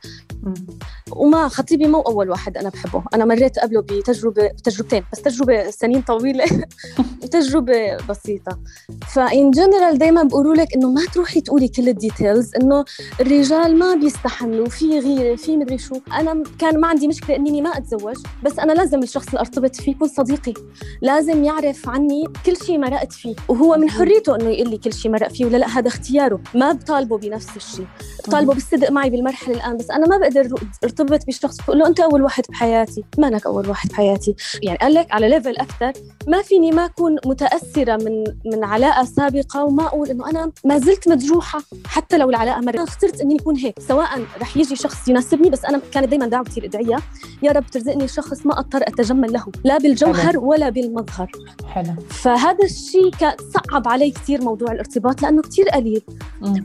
وما 1.16 1.48
خطيبي 1.48 1.86
مو 1.86 2.00
أول 2.00 2.30
واحد 2.30 2.56
أنا 2.56 2.68
بحبه. 2.68 3.04
أنا 3.14 3.24
مريت 3.24 3.58
قبله 3.58 3.80
بتجربه 3.80 4.48
بتجربتين 4.48 5.04
بس 5.12 5.22
تجربة 5.22 5.70
سنين 5.70 6.02
طويلة. 6.02 6.44
وتجربه 7.22 7.96
بسيطة. 8.08 8.58
ف 9.14 9.26
in 9.26 9.50
general 9.50 9.98
دائما 9.98 10.22
بقولوا 10.22 10.54
لك 10.54 10.74
إنه 10.74 10.90
ما 10.90 11.04
تروحي 11.14 11.40
تقولي 11.40 11.68
كل 11.68 11.88
ال 11.88 11.96
details 11.96 12.50
إنه 12.54 12.84
الرجال 13.20 13.78
ما 13.78 13.94
بيستحملوا 13.94 14.66
في 14.68 14.98
غيرة 14.98 15.36
في 15.36 15.56
مدري 15.56 15.78
شو. 15.78 15.94
أنا 16.12 16.42
كان 16.58 16.80
ما 16.80 16.88
عندي 16.88 17.08
مشكلة 17.08 17.36
إني 17.36 17.62
ما 17.62 17.70
أتزوج 17.70 18.16
بس 18.44 18.58
أنا 18.58 18.72
لازم 18.72 19.02
الشخص 19.02 19.26
اللي 19.26 19.40
أرتبط 19.40 19.76
فيه 19.76 19.92
يكون 19.92 20.08
صديقي. 20.08 20.54
لازم 21.02 21.44
يعرف 21.44 21.88
عني 21.88 22.24
كل 22.46 22.56
شيء 22.56 22.78
مرقت 22.78 23.12
فيه. 23.12 23.34
وهو 23.48 23.76
من 23.76 23.90
حريته 23.90 24.36
إنه 24.36 24.48
يقول 24.50 24.70
لي 24.70 24.78
كل 24.78 24.92
شيء 24.92 25.10
مرق 25.10 25.28
فيه 25.28 25.44
ولا 25.44 25.56
لأ 25.56 25.66
هذا 25.66 25.88
اختياره. 25.88 26.40
ما 26.54 26.72
بطالبه 26.72 27.18
بنفس 27.18 27.56
الشيء. 27.56 27.86
بطالبه 28.28 28.54
بالصدق 28.54 28.90
معي 28.90 29.10
بالمرحلة 29.10 29.54
الآن 29.54 29.76
بس 29.76 29.90
أنا 29.90 30.06
ما 30.06 30.16
بقدر 30.18 30.48
أرتبط 30.84 31.01
بشخص 31.06 31.56
بقول 31.60 31.78
له 31.78 31.86
أنت 31.86 32.00
أول 32.00 32.22
واحد 32.22 32.44
بحياتي 32.48 33.04
مانك 33.18 33.46
أول 33.46 33.68
واحد 33.68 33.88
بحياتي. 33.88 34.34
يعني 34.62 34.78
قال 34.78 34.94
لك 34.94 35.12
على 35.12 35.28
level 35.28 35.56
أكثر 35.56 35.92
ما 36.28 36.42
فيني 36.42 36.70
ما 36.70 36.84
أكون 36.84 37.16
متأثرة 37.26 37.96
من 37.96 38.24
من 38.44 38.64
علاقة 38.64 39.04
سابقة 39.04 39.64
وما 39.64 39.86
أقول 39.86 40.10
إنه 40.10 40.30
أنا 40.30 40.52
ما 40.64 40.78
زلت 40.78 41.08
مجروحة 41.08 41.62
حتى 41.86 42.18
لو 42.18 42.30
العلاقة 42.30 42.60
مرت. 42.60 42.74
أنا 42.74 42.84
اخترت 42.84 43.20
إني 43.20 43.34
يكون 43.34 43.56
هيك 43.56 43.74
سواء 43.88 44.08
رح 44.40 44.56
يجي 44.56 44.76
شخص 44.76 45.08
يناسبني 45.08 45.50
بس 45.50 45.64
أنا 45.64 45.80
كانت 45.92 46.08
دائما 46.08 46.26
دعوه 46.26 46.44
كثير 46.44 46.64
ادعيه 46.64 46.98
يا 47.42 47.52
رب 47.52 47.66
ترزقني 47.66 48.08
شخص 48.08 48.46
ما 48.46 48.58
أضطر 48.58 48.82
أتجمل 48.82 49.32
له. 49.32 49.44
لا 49.64 49.78
بالجوهر 49.78 50.38
ولا 50.38 50.68
بالمظهر. 50.68 51.30
حلو. 51.66 51.94
فهذا 52.10 52.64
الشيء 52.64 53.10
كان 53.10 53.36
صعب 53.54 53.88
علي 53.88 54.10
كثير 54.10 54.42
موضوع 54.42 54.72
الارتباط 54.72 55.22
لأنه 55.22 55.42
كثير 55.42 55.68
قليل. 55.68 56.02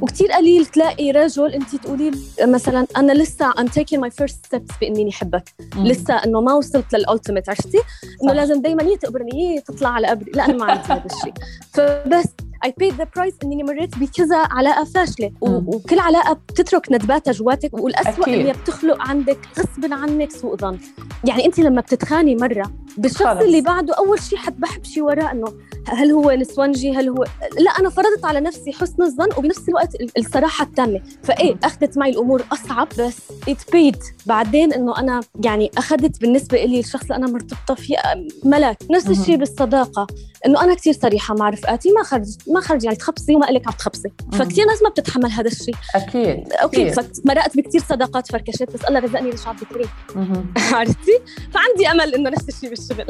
وكثير 0.02 0.32
قليل 0.32 0.66
تلاقي 0.66 1.12
رجل 1.12 1.54
أنت 1.54 1.76
تقولي 1.76 2.12
مثلا 2.42 2.88
أنا 2.98 3.12
لسه 3.12 3.52
I'm 3.52 3.68
taking 3.68 4.00
my 4.00 4.17
first 4.22 4.36
steps 4.48 4.80
باني 4.82 5.10
أحبك. 5.10 5.54
لسه 5.76 6.14
إنه 6.14 6.42
ما 6.42 6.54
وصلت 6.54 6.94
للالتيميت 6.94 7.50
عرفتي؟ 7.50 7.80
إنه 8.24 8.34
لازم 8.34 8.62
دائما 8.62 8.84
يي 8.84 8.98
تقبرني 8.98 9.32
يي 9.40 9.62
تطلع 9.62 9.90
على 9.90 10.08
قبري. 10.08 10.32
لا 10.32 10.46
أنا 10.46 10.58
ما 10.58 10.66
عندي 10.72 10.88
هذا 10.88 11.06
الشيء. 11.06 11.34
فبس 11.74 12.26
I 12.66 12.70
paid 12.70 12.94
the 12.94 13.06
price 13.20 13.36
اني 13.44 13.64
مريت 13.64 13.98
بكذا 13.98 14.38
علاقه 14.38 14.84
فاشله 14.84 15.32
وكل 15.42 16.00
علاقة 16.00 16.34
بتترك 16.34 16.92
ندباتها 16.92 17.32
جواتك 17.32 17.74
والاسوء 17.74 18.30
انها 18.30 18.54
بتخلق 18.54 19.02
عندك 19.02 19.38
غصب 19.60 19.94
عنك 19.94 20.32
سوء 20.32 20.56
ظن. 20.56 20.80
يعني 21.24 21.46
أنت 21.46 21.60
لما 21.60 21.82
بتتخاني 21.82 22.36
مرة 22.36 22.72
بالشخص 22.98 23.24
خلص. 23.24 23.42
اللي 23.42 23.62
بعده 23.62 23.94
أول 23.94 24.22
شيء 24.22 24.38
حتبحب 24.38 24.84
شيء 24.84 25.04
وراه 25.04 25.32
إنه 25.32 25.54
هل 25.88 26.12
هو 26.12 26.32
نسونجي 26.32 26.92
هل 26.92 27.10
هو 27.10 27.24
لا 27.60 27.72
أنا 27.72 27.90
فرضت 27.90 28.26
على 28.26 28.40
نفسي 28.40 28.74
حسن 28.74 29.04
الظن 29.04 29.28
وبنفس 29.38 29.70
الوقت 29.70 29.90
الصراحة 30.18 30.66
التامة. 30.66 31.02
فإيه 31.24 31.56
أخذت 31.64 31.98
معي 31.98 32.10
الأمور 32.10 32.44
أصعب. 32.52 32.88
بس. 33.00 33.18
ات 33.50 33.72
بيد 33.72 33.98
بعدين 34.26 34.74
إنه 34.74 35.00
أنا 35.00 35.22
يعني 35.44 35.72
أخذت 35.78 36.22
بالنسبة 36.22 36.66
لي 36.66 36.80
الشخص 36.80 37.04
اللي 37.04 37.16
أنا 37.16 37.28
مرتبطة 37.28 37.76
فيه 37.76 37.98
ملاك. 38.44 38.78
نفس 38.92 39.08
الشيء 39.10 39.36
بالصداقة. 39.36 40.08
إنه 40.46 40.64
أنا 40.64 40.74
كثير 40.74 40.94
صريحة 40.94 41.36
مع 41.36 41.50
رفقاتي 41.50 41.92
ما 41.92 42.04
خرج 42.04 42.28
ما 42.54 42.62
خرج 42.62 42.84
يعني 42.84 42.96
تخبصي 42.96 43.36
وما 43.36 43.46
لك 43.46 43.68
عم 43.68 43.74
تخبصي. 43.74 44.12
فكثير 44.34 44.66
ناس 44.66 44.84
ما 44.84 44.90
بتتحمل 44.90 45.32
هذا 45.32 45.48
الشيء 45.48 45.76
أكيد 45.96 46.54
أوكي 46.54 46.92
فمرقت 46.92 47.58
بكثير 47.58 47.82
صداقات 47.82 48.32
فركشت 48.32 48.72
بس 48.74 48.86
الله 48.86 49.00
رزقني 49.00 49.30
لشعب 49.30 49.56
كريم 49.56 49.88
عرفتي؟ 50.74 51.20
فعندي 51.54 51.88
أمل 51.92 52.16
إنه 52.16 52.30
نفس 52.30 52.50
الشيء 52.50 52.70
بالشغل. 52.70 53.06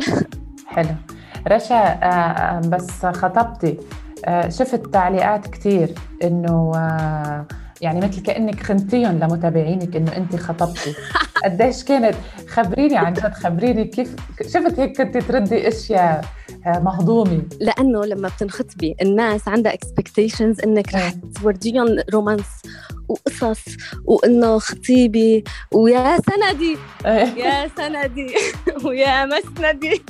حلو. 0.67 0.95
رشا 1.47 2.59
بس 2.59 3.05
خطبتي. 3.05 3.77
شفت 4.49 4.85
تعليقات 4.93 5.47
كثير 5.47 5.93
إنه 6.23 6.71
يعني 7.81 7.99
مثل 7.99 8.21
كأنك 8.21 8.63
خنتيهم 8.63 9.19
لمتابعينك 9.19 9.95
إنه 9.95 10.15
انت 10.15 10.35
خطبتي. 10.35 10.95
قديش 11.43 11.83
كانت؟ 11.83 12.15
خبريني 12.47 12.97
عن 12.97 13.13
جد 13.13 13.33
خبريني 13.33 13.85
كيف 13.85 14.15
شفت 14.47 14.79
هيك 14.79 15.01
كنت 15.01 15.17
تردي 15.17 15.67
أشياء. 15.67 16.25
مهضومه 16.83 17.41
لأنه 17.59 18.05
لما 18.05 18.27
بتنخطبي 18.29 18.95
الناس 19.01 19.47
عندها 19.47 19.73
اكسبكتيشنز 19.73 20.61
إنك 20.61 20.93
رح 20.93 21.13
تورجيهم 21.41 21.87
romance 22.13 22.45
وقصص 23.07 23.65
وإنه 24.05 24.59
خطيبي 24.59 25.43
ويا 25.73 26.17
سندي. 26.17 26.77
يا 27.39 27.69
سندي. 27.77 28.35
ويا 28.85 29.25
مسندي 29.25 30.01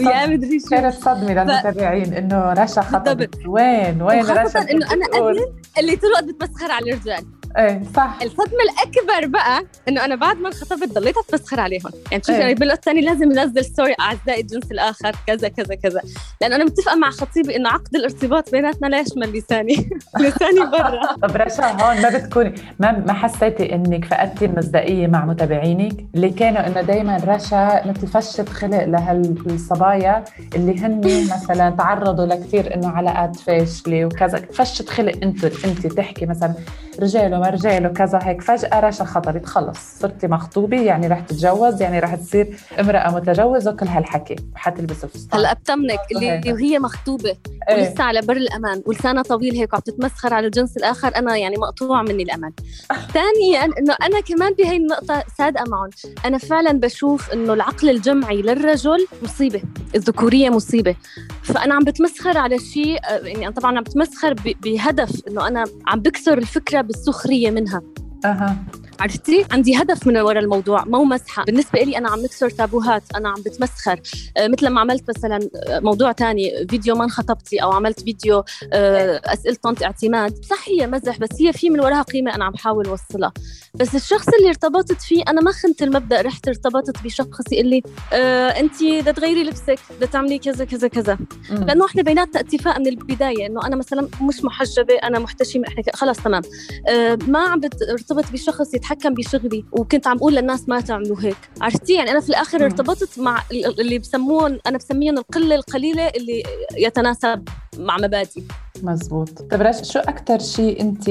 ويا 0.00 0.26
مدري 0.26 0.60
شو. 0.60 0.68
كانت 0.70 0.94
صدمة 0.94 1.34
للمتابعين 1.34 2.14
إنه 2.14 2.52
رشا 2.52 2.82
خطبت 2.82 3.46
وين؟ 3.46 4.02
وين 4.02 4.26
رشا 4.26 4.58
إنه 4.70 4.92
أنا 4.92 5.06
قبل 5.06 5.38
اللي 5.78 5.96
طول 5.96 6.10
الوقت 6.10 6.24
بتمسخر 6.24 6.70
على 6.72 6.92
الرجال. 6.92 7.24
إيه 7.58 7.82
صح. 7.96 8.18
الصدمه 8.22 8.58
الأكبر 8.72 9.26
بقى 9.26 9.64
إنه 9.88 10.04
أنا 10.04 10.14
بعد 10.14 10.36
ما 10.36 10.48
انخطبت 10.48 10.92
ضليت 10.92 11.14
اتمسخر 11.16 11.60
عليهم. 11.60 11.90
يعني 12.10 12.22
شوفي 12.26 12.46
إيه. 12.46 12.54
بالوقت 12.54 12.78
الثاني 12.78 13.00
لازم 13.00 13.32
ننزل 13.32 13.64
story 13.64 13.94
أعزائي 14.00 14.40
الجنس 14.40 14.72
الآخر 14.72 15.12
كذا 15.26 15.48
كذا 15.48 15.74
كذا. 15.74 16.00
لأنه 16.40 16.56
أنا 16.56 16.64
متفقة 16.64 16.96
مع 16.96 17.10
خطيبي 17.10 17.56
إنه 17.56 17.68
عقد 17.68 17.94
الارتباط 17.96 18.50
بيناتنا 18.50 18.86
لا 18.86 19.00
يشمل 19.00 19.32
لساني. 19.38 19.74
لساني 20.20 20.60
برا. 20.72 21.14
طب 21.22 21.36
رشا 21.36 21.64
هون 21.66 22.02
ما 22.02 22.08
بتكوني 22.18 22.54
ما 22.78 22.92
ما 22.92 23.12
حسيتي 23.12 23.74
إنك 23.74 24.04
فقدتي 24.04 24.44
المصداقية 24.44 25.06
مع 25.06 25.24
متابعينك؟ 25.24 26.04
اللي 26.14 26.30
كانوا 26.30 26.66
إنه 26.66 26.80
دائما 26.80 27.16
رشا 27.16 27.82
مثل 27.86 28.06
فشه 28.06 28.44
خلق 28.44 28.84
لهالصبايا 28.84 30.24
اللي 30.54 30.80
هن 30.80 31.00
مثلا 31.34 31.70
تعرضوا 31.70 32.26
لكثير 32.26 32.74
إنه 32.74 32.88
علاقات 32.88 33.36
فاشله 33.36 34.04
وكذا. 34.04 34.38
فشه 34.52 34.84
خلق 34.84 35.14
انت 35.22 35.44
انت 35.44 35.86
تحكي 35.86 36.26
مثلا 36.26 36.54
رجال 37.00 37.34
وما 37.42 37.50
رجال 37.50 37.86
وكذا 37.86 38.18
هيك 38.22 38.42
فجأة 38.42 38.80
رشا 38.80 39.04
خطبت 39.04 39.46
خلص 39.46 39.98
صرتي 39.98 40.26
مخطوبة 40.28 40.80
يعني 40.80 41.06
رح 41.06 41.20
تتجوز 41.20 41.82
يعني 41.82 41.98
رح 41.98 42.14
تصير 42.14 42.56
امرأة 42.80 43.10
متجوزة 43.14 43.70
وكل 43.70 43.86
هالحكي. 43.86 44.36
حتلبس 44.54 45.06
فستان 45.06 45.40
هلأ 45.40 45.52
بتمنك 45.52 45.98
اللي 46.16 46.52
وهي 46.52 46.78
مخطوبة 46.78 47.28
إيه؟ 47.28 47.36
ولسه 47.70 48.04
على 48.04 48.20
بر 48.20 48.36
الأمان 48.36 48.82
ولسانها 48.86 49.22
طويل 49.22 49.54
هيك 49.54 49.72
وعم 49.72 49.82
تتمسخر 49.82 50.34
على 50.34 50.46
الجنس 50.46 50.76
الآخر 50.76 51.16
أنا 51.16 51.36
يعني 51.36 51.56
مقطوع 51.56 52.02
مني 52.02 52.22
الأمان. 52.22 52.52
ثانيا 53.14 53.64
إنه 53.64 53.96
أنا 54.02 54.20
كمان 54.20 54.52
بهي 54.52 54.76
النقطة 54.76 55.24
صادقه 55.38 55.64
معهم 55.68 55.90
أنا 56.24 56.38
فعلا 56.38 56.72
بشوف 56.72 57.30
إنه 57.32 57.52
العقل 57.52 57.90
الجمعي 57.90 58.42
للرجل 58.42 59.06
مصيبة 59.22 59.62
الذكورية 59.94 60.50
مصيبة. 60.50 60.96
فأنا 61.42 61.74
عم 61.74 61.84
بتمسخر 61.84 62.38
على 62.38 62.58
شيء 62.58 62.98
يعني 63.10 63.46
أنا 63.46 63.54
طبعا 63.54 63.76
عم 63.76 63.82
بتمسخر 63.82 64.34
بهدف 64.62 65.22
إنه 65.28 65.48
أنا 65.48 65.64
عم 65.86 66.00
بكسر 66.00 66.38
الفكرة 66.38 66.80
بالسخرية 66.80 67.50
منها. 67.50 67.82
أها. 68.24 68.56
عرفتي؟ 69.02 69.46
عندي 69.50 69.76
هدف 69.76 70.06
من 70.06 70.16
وراء 70.16 70.42
الموضوع 70.42 70.84
مو 70.84 71.04
مسحة. 71.04 71.44
بالنسبة 71.44 71.80
لي 71.80 71.98
أنا 71.98 72.10
عم 72.10 72.20
نكسر 72.20 72.50
تابوهات 72.50 73.02
أنا 73.16 73.28
عم 73.28 73.42
بتمسخر. 73.46 74.00
آه 74.36 74.48
مثل 74.48 74.68
ما 74.68 74.80
عملت 74.80 75.10
مثلا 75.10 75.38
موضوع 75.70 76.12
تاني 76.12 76.66
فيديو 76.70 76.94
ما 76.94 77.04
انخطبتي 77.04 77.62
أو 77.62 77.72
عملت 77.72 78.00
فيديو 78.00 78.44
آه 78.72 79.20
أسئلة 79.24 79.56
طنط 79.62 79.82
اعتماد. 79.82 80.44
صح 80.44 80.68
هي 80.68 80.86
مزح 80.86 81.18
بس 81.18 81.28
هي 81.40 81.52
في 81.52 81.70
من 81.70 81.80
وراها 81.80 82.02
قيمة 82.02 82.34
أنا 82.34 82.44
عم 82.44 82.52
بحاول 82.52 82.86
أوصلها. 82.86 83.32
بس 83.74 83.94
الشخص 83.94 84.28
اللي 84.28 84.48
ارتبطت 84.48 85.02
فيه 85.02 85.22
أنا 85.28 85.40
ما 85.40 85.52
خنت 85.52 85.82
المبدأ 85.82 86.20
رحت 86.20 86.48
ارتبطت 86.48 87.02
بشخص 87.04 87.52
يقول 87.52 87.66
لي 87.66 87.82
آه 88.12 88.48
انت 88.48 88.82
بدها 88.82 89.12
تغيري 89.12 89.44
لبسك 89.44 89.78
بدها 89.96 90.08
تعملي 90.08 90.38
كذا 90.38 90.64
كذا 90.64 90.88
كذا. 90.88 91.18
لأنه 91.50 91.86
إحنا 91.86 92.02
بيناتنا 92.02 92.40
اتفاق 92.40 92.78
من 92.78 92.86
البداية 92.86 93.46
إنه 93.46 93.66
أنا 93.66 93.76
مثلا 93.76 94.08
مش 94.20 94.44
محجبة 94.44 94.94
أنا 94.94 95.18
محتشمة 95.18 95.64
إحنا 95.68 95.82
خلص 95.94 96.18
تمام. 96.18 96.42
آه 96.88 97.18
ما 97.28 97.38
عم 97.38 97.60
ارتبط 97.90 98.32
بشخص 98.32 98.74
يتحكم 98.92 99.14
بشغلي 99.14 99.64
وكنت 99.72 100.06
عم 100.06 100.16
بقول 100.16 100.34
للناس 100.34 100.68
ما 100.68 100.80
تعملوا 100.80 101.16
هيك. 101.20 101.36
عرفتي؟ 101.60 101.94
يعني 101.94 102.10
أنا 102.10 102.20
في 102.20 102.28
الآخر 102.28 102.64
ارتبطت 102.64 103.18
مع 103.18 103.42
اللي 103.78 103.98
بسموهم 103.98 104.58
أنا 104.66 104.78
بسميهم 104.78 105.18
القلة 105.18 105.54
القليلة 105.54 106.08
اللي 106.08 106.42
يتناسب 106.76 107.48
مع 107.78 107.96
مبادئي. 107.96 108.44
مزبوط. 108.82 109.42
طيب 109.50 109.62
رش 109.62 109.92
شو 109.92 109.98
أكثر 109.98 110.38
شيء 110.38 110.80
أنت 110.80 111.08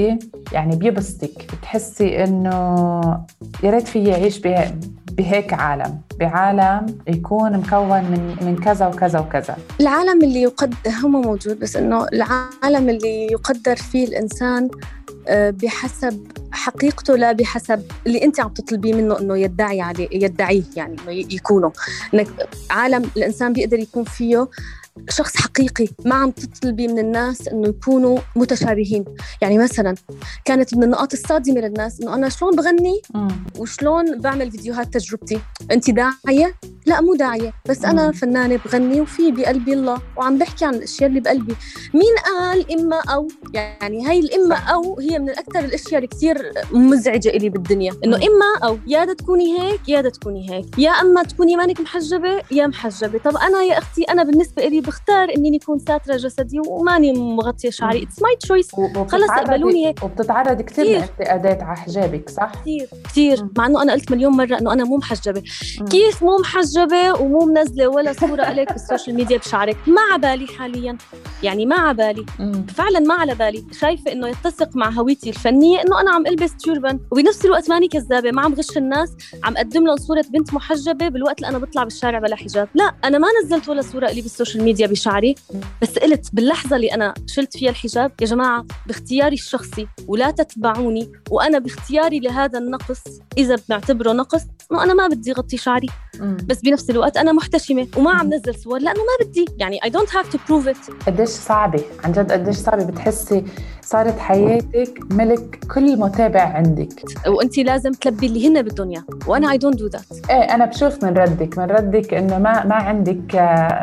يعني 0.51 0.75
بيبسطك؟ 0.75 1.47
بتحسي 1.53 2.23
إنه 2.23 2.55
يا 3.63 3.69
ريت 3.71 3.87
في 3.87 4.03
يعيش 4.03 4.41
بهيك 5.11 5.53
عالم. 5.53 6.01
بعالم 6.19 6.97
يكون 7.07 7.57
مكون 7.57 8.01
من 8.01 8.35
من 8.41 8.55
كذا 8.55 8.87
وكذا 8.87 9.19
وكذا. 9.19 9.57
العالم 9.81 10.23
اللي 10.23 10.41
يقدر 10.41 10.77
هو 11.03 11.07
موجود 11.07 11.59
بس 11.59 11.75
إنه 11.75 12.05
العالم 12.13 12.89
اللي 12.89 13.25
يقدر 13.31 13.75
فيه 13.75 14.07
الإنسان 14.07 14.69
بحسب 15.29 16.27
حقيقته 16.51 17.15
لا 17.15 17.31
بحسب 17.31 17.83
اللي 18.07 18.23
أنت 18.23 18.39
عم 18.39 18.49
تطلبيه 18.49 18.93
منه 18.93 19.19
إنه 19.19 19.37
يدعي 19.37 19.81
عليه 19.81 20.07
يدعيه 20.11 20.63
يعني 20.75 20.95
إنه 21.01 21.11
يكونه. 21.11 21.71
إنك 22.13 22.27
عالم 22.69 23.09
الإنسان 23.17 23.53
بيقدر 23.53 23.79
يكون 23.79 24.03
فيه 24.03 24.47
شخص 25.09 25.37
حقيقي 25.37 25.87
ما 26.05 26.15
عم 26.15 26.31
تطلبي 26.31 26.87
من 26.87 26.99
الناس 26.99 27.47
إنه 27.47 27.67
يكونوا 27.67 28.19
متشابهين. 28.35 29.05
يعني 29.41 29.57
مثلا 29.57 29.95
كانت 30.45 30.75
من 30.75 30.83
النقاط 30.83 31.13
الصادمة 31.13 31.61
للناس 31.61 32.01
إنه 32.01 32.15
أنا 32.15 32.29
شلون 32.29 32.55
بغني 32.55 33.01
وشلون 33.59 34.19
بعمل 34.19 34.51
فيديوهات 34.51 34.93
تجربتي. 34.93 35.39
انت 35.71 35.89
داعية؟ 35.89 36.55
لا 36.85 37.01
مو 37.01 37.15
داعية 37.15 37.53
بس 37.69 37.85
أنا 37.85 38.11
فنانة 38.11 38.59
بغني 38.65 39.01
وفي 39.01 39.31
بقلبي 39.31 39.73
الله 39.73 40.01
وعم 40.17 40.37
بحكي 40.37 40.65
عن 40.65 40.73
الأشياء 40.73 41.09
اللي 41.09 41.19
بقلبي. 41.19 41.55
مين 41.93 42.15
قال 42.25 42.79
إما 42.79 43.01
أو؟ 43.09 43.27
يعني 43.53 44.07
هاي 44.07 44.19
الإما 44.19 44.55
أو 44.55 44.99
هي 44.99 45.19
من 45.19 45.29
الأكثر 45.29 45.59
الأشياء 45.59 45.95
اللي 45.95 46.07
كثير 46.07 46.51
مزعجة 46.71 47.29
إلي 47.29 47.49
بالدنيا. 47.49 47.93
إنه 48.05 48.17
إما 48.17 48.67
أو 48.67 48.77
يا 48.87 49.05
دا 49.05 49.13
تكوني 49.13 49.59
هيك 49.59 49.89
يا 49.89 50.01
دا 50.01 50.09
تكوني 50.09 50.51
هيك. 50.51 50.77
يا 50.77 50.89
أما 50.89 51.23
تكوني 51.23 51.55
مانك 51.55 51.79
محجبة 51.79 52.41
يا 52.51 52.67
محجبة. 52.67 53.19
طب 53.19 53.37
أنا 53.37 53.63
يا 53.63 53.77
أختي 53.77 54.03
أنا 54.03 54.23
بالنسبة 54.23 54.67
بختار 54.81 55.29
إني 55.37 55.57
اكون 55.57 55.79
ساترة 55.79 56.17
جسدي 56.17 56.59
وماني 56.67 57.13
مغطية 57.13 57.69
شعري. 57.69 58.03
اتس 58.03 58.21
my 58.21 58.35
choice 58.35 58.75
خلص 59.07 59.29
اقبلوني 59.29 59.87
هيك. 59.87 60.03
وبتتعرض 60.03 60.61
كثير 60.61 60.85
لانتقادات 60.85 61.63
على 61.63 61.77
حجابك 61.77 62.29
صح؟ 62.29 62.51
كثير 62.61 62.89
كثير 63.03 63.47
مع 63.57 63.65
إنه 63.65 63.81
أنا 63.81 63.93
قلت 63.93 64.11
مليون 64.11 64.33
مرة 64.33 64.57
إنه 64.57 64.73
أنا 64.73 64.83
مو 64.83 64.97
محجبة. 64.97 65.43
كيف 65.91 66.23
مو 66.23 66.37
محجبة 66.37 67.21
ومو 67.21 67.45
منزلة 67.45 67.87
ولا 67.87 68.13
صورة 68.13 68.43
عليك 68.43 68.71
بالسوشيال 68.73 69.15
ميديا 69.15 69.37
بشعرك؟ 69.37 69.77
ما 69.87 70.01
على 70.11 70.21
بالي 70.21 70.47
حاليا. 70.47 70.97
يعني 71.43 71.65
ما 71.65 71.75
على 71.75 71.93
بالي 71.93 72.25
فعلا 72.75 72.99
ما 72.99 73.13
على 73.13 73.35
بالي. 73.35 73.65
شايفة 73.71 74.11
إنه 74.11 74.27
يتسق 74.27 74.75
مع 74.75 74.89
هويتي 74.89 75.29
الفنية 75.29 75.81
إنه 75.81 76.01
أنا 76.01 76.11
عم 76.11 76.27
ألبس 76.27 76.55
turban 76.57 76.99
وبنفس 77.11 77.45
الوقت 77.45 77.69
ماني 77.69 77.87
كذابة. 77.87 78.31
ما 78.31 78.41
عم 78.41 78.53
غش 78.53 78.77
الناس. 78.77 79.09
عم 79.43 79.57
أقدم 79.57 79.85
لهم 79.85 79.97
صورة 79.97 80.25
بنت 80.29 80.53
محجبة 80.53 81.07
بالوقت 81.07 81.37
اللي 81.37 81.49
أنا 81.49 81.57
بطلع 81.57 81.83
بالشارع 81.83 82.19
بلا 82.19 82.35
حجاب. 82.35 82.67
لا 82.73 82.93
أنا 83.03 83.17
ما 83.17 83.27
نزلت 83.43 83.69
ولا 83.69 83.81
صورة 83.81 84.07
لي 84.07 84.21
بالسوشيال 84.21 84.63
ميديا 84.63 84.70
بشعري 84.73 85.35
بس 85.81 85.97
قلت 85.99 86.29
باللحظة 86.33 86.75
اللي 86.75 86.93
أنا 86.93 87.13
شلت 87.27 87.57
فيها 87.57 87.69
الحجاب 87.69 88.11
يا 88.21 88.25
جماعة 88.25 88.65
باختياري 88.87 89.33
الشخصي 89.33 89.87
ولا 90.07 90.31
تتبعوني 90.31 91.11
وأنا 91.29 91.59
باختياري 91.59 92.19
لهذا 92.19 92.59
النقص 92.59 93.01
إذا 93.37 93.55
بنعتبره 93.69 94.11
نقص 94.11 94.41
انه 94.71 94.83
أنا 94.83 94.93
ما 94.93 95.07
بدي 95.07 95.31
أغطي 95.31 95.57
شعري. 95.57 95.87
بس 96.21 96.61
بنفس 96.61 96.89
الوقت 96.89 97.17
أنا 97.17 97.31
محتشمة 97.31 97.87
وما 97.97 98.11
عم 98.11 98.33
نزل 98.33 98.55
صور 98.55 98.79
لأنه 98.79 98.99
ما 98.99 99.25
بدي. 99.25 99.45
يعني 99.57 99.83
I 99.83 99.89
don't 99.89 100.15
have 100.15 100.31
to 100.31 100.37
prove 100.49 100.67
it 100.67 100.77
قديش 101.07 101.29
صعبة؟ 101.29 101.83
عن 102.03 102.11
جد 102.11 102.31
قديش 102.31 102.55
صعبة؟ 102.55 102.83
بتحسي 102.83 103.45
صارت 103.81 104.19
حياتك 104.19 104.99
ملك 105.11 105.59
كل 105.73 105.97
متابع 105.97 106.41
عندك. 106.41 107.03
وانت 107.27 107.57
لازم 107.57 107.91
تلبي 107.91 108.27
اللي 108.27 108.47
هن 108.47 108.61
بدهم 108.61 108.89
اياه 108.89 109.03
وأنا 109.27 109.51
I 109.51 109.57
don't 109.57 109.79
do 109.79 109.87
that 109.87 110.29
إيه 110.29 110.35
أنا 110.35 110.65
بشوف 110.65 111.03
من 111.03 111.13
ردك 111.17 111.57
من 111.57 111.65
ردك 111.65 112.13
إنه 112.13 112.39
ما 112.39 112.65
ما 112.65 112.75
عندك 112.75 113.35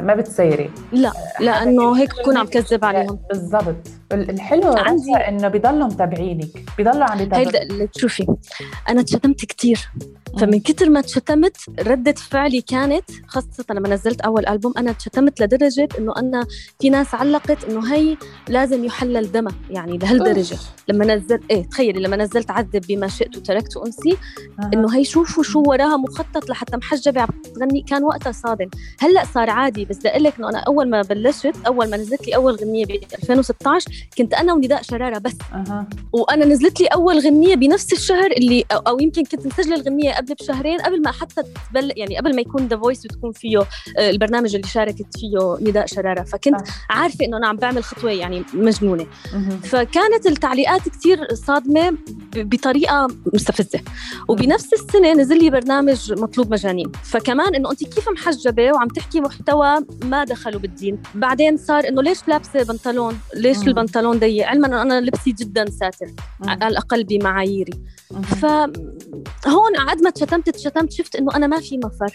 ما 0.02 0.14
بتسيري. 0.14 0.70
لا 0.92 1.12
لأنه 1.40 1.98
هيك 1.98 2.10
بكون 2.20 2.36
عم 2.36 2.46
كذب 2.46 2.84
عليهم. 2.84 3.18
بالضبط. 3.30 3.76
الحلو 4.12 4.72
عندي 4.72 5.16
إنه 5.16 5.48
بيضلوا 5.48 5.86
متابعينك 5.86 6.46
بيضلوا 6.78 7.04
عم 7.04 7.20
يتابعوك 7.20 7.56
هيدا 7.56 7.88
شوفي 7.96 8.26
أنا 8.88 9.02
تشتمت 9.02 9.44
كثير 9.44 9.78
فمن 10.40 10.60
كثر 10.60 10.90
ما 10.90 11.00
تشتمت 11.00 11.56
ردة 11.80 12.12
فعلي 12.12 12.60
كانت 12.60 13.04
خاصة 13.26 13.64
لما 13.70 13.88
نزلت 13.88 14.20
أول 14.20 14.46
ألبوم 14.46 14.72
أنا 14.78 14.92
تشتمت 14.92 15.40
لدرجة 15.40 15.88
إنه 15.98 16.12
أنا 16.16 16.46
في 16.80 16.90
ناس 16.90 17.14
علقت 17.14 17.64
إنه 17.64 17.94
هي 17.94 18.16
لازم 18.48 18.84
يحلل 18.84 19.32
دمها 19.32 19.52
يعني 19.70 19.98
لهالدرجة. 19.98 20.56
لما 20.88 21.04
نزلت 21.14 21.42
إيه 21.50 21.68
تخيلي 21.68 22.00
لما 22.00 22.16
نزلت 22.16 22.50
عذب 22.50 22.84
بما 22.88 23.08
شئت 23.08 23.36
وتركت 23.36 23.76
أنسي 23.76 24.16
أه. 24.60 24.70
إنه 24.74 24.96
هي 24.96 25.04
شوفوا 25.04 25.42
شو 25.42 25.62
وراها 25.66 25.96
مخطط 25.96 26.50
لحتى 26.50 26.76
محجبة 26.76 27.20
عم 27.20 27.28
تغني. 27.54 27.82
كان 27.82 28.04
وقتها 28.04 28.32
صادم. 28.32 28.68
هلأ 29.00 29.24
صار 29.34 29.50
عادي 29.50 29.84
بس 29.84 29.98
بدي 29.98 30.08
أقول 30.08 30.22
لك 30.22 30.38
إنه 30.38 30.48
أنا 30.48 30.58
أول 30.58 30.90
ما 30.90 31.02
بلشت 31.02 31.54
أول 31.66 31.90
ما 31.90 31.96
نزلت 31.96 32.26
لي 32.26 32.36
أول 32.36 32.54
غنية 32.54 32.86
ب 32.86 32.90
2016 32.90 33.90
كنت 34.18 34.34
أنا 34.34 34.52
ونداء 34.52 34.82
شرارة 34.82 35.18
بس. 35.18 35.36
أه. 35.52 35.86
وأنا 36.12 36.44
نزلت 36.44 36.80
لي 36.80 36.86
أول 36.86 37.18
غنية 37.18 37.54
بنفس 37.54 37.92
الشهر 37.92 38.30
اللي 38.30 38.64
أو, 38.72 38.78
أو 38.78 39.00
يمكن 39.00 39.24
كنت 39.24 39.46
مسجلة 39.46 39.76
الغنية 39.76 40.12
قبل 40.12 40.34
بشهرين 40.34 40.80
قبل 40.80 41.02
ما 41.02 41.12
حتى 41.12 41.42
تبل 41.70 41.92
يعني 41.96 42.18
قبل 42.18 42.34
ما 42.34 42.40
يكون 42.40 42.66
The 42.66 42.76
Voice 42.76 43.04
وتكون 43.04 43.32
فيه 43.32 43.58
آه، 43.58 44.10
البرنامج 44.10 44.54
اللي 44.54 44.68
شاركت 44.68 45.18
فيه 45.18 45.68
نداء 45.70 45.86
شرارة. 45.86 46.22
فكنت 46.22 46.60
عارفة 46.90 47.24
إنه 47.24 47.36
أنا 47.36 47.48
عم 47.48 47.56
بعمل 47.56 47.84
خطوة 47.84 48.10
يعني 48.10 48.44
مجنونة. 48.54 49.06
فكانت 49.62 50.26
التعليقات 50.26 50.88
كثير 50.88 51.34
صادمة 51.34 51.96
بطريقة 52.36 53.08
مستفزة. 53.34 53.80
وبنفس 54.28 54.72
السنة 54.72 55.12
نزل 55.12 55.38
لي 55.38 55.50
برنامج 55.50 56.12
مطلوب 56.12 56.52
مجانين 56.52 56.92
فكمان 57.04 57.54
إنه 57.54 57.70
انت 57.70 57.84
كيف 57.84 58.08
محجبة 58.08 58.72
وعم 58.72 58.88
تحكي 58.88 59.20
محتوى 59.20 59.78
ما 60.04 60.24
دخلوا 60.24 60.60
بالدين؟ 60.60 61.02
بعدين 61.14 61.56
صار 61.56 61.88
إنه 61.88 62.02
ليش 62.02 62.18
لابسة 62.28 62.62
بنطلون؟ 62.62 63.18
ليش 63.34 63.58
البنطلون 63.58 63.87
ضيق. 63.96 64.46
علما 64.46 64.66
انه 64.66 64.82
أنا 64.82 65.00
لبسي 65.00 65.32
جدا 65.32 65.70
ساتر 65.70 66.06
على 66.44 66.68
الأقل 66.68 67.04
بمعاييري. 67.04 67.72
فهون 68.22 69.76
قعد 69.76 70.02
ما 70.02 70.10
تشتمت 70.10 70.50
تشتمت 70.50 70.92
شفت 70.92 71.16
إنه 71.16 71.36
أنا 71.36 71.46
ما 71.46 71.60
في 71.60 71.78
مفر. 71.78 72.12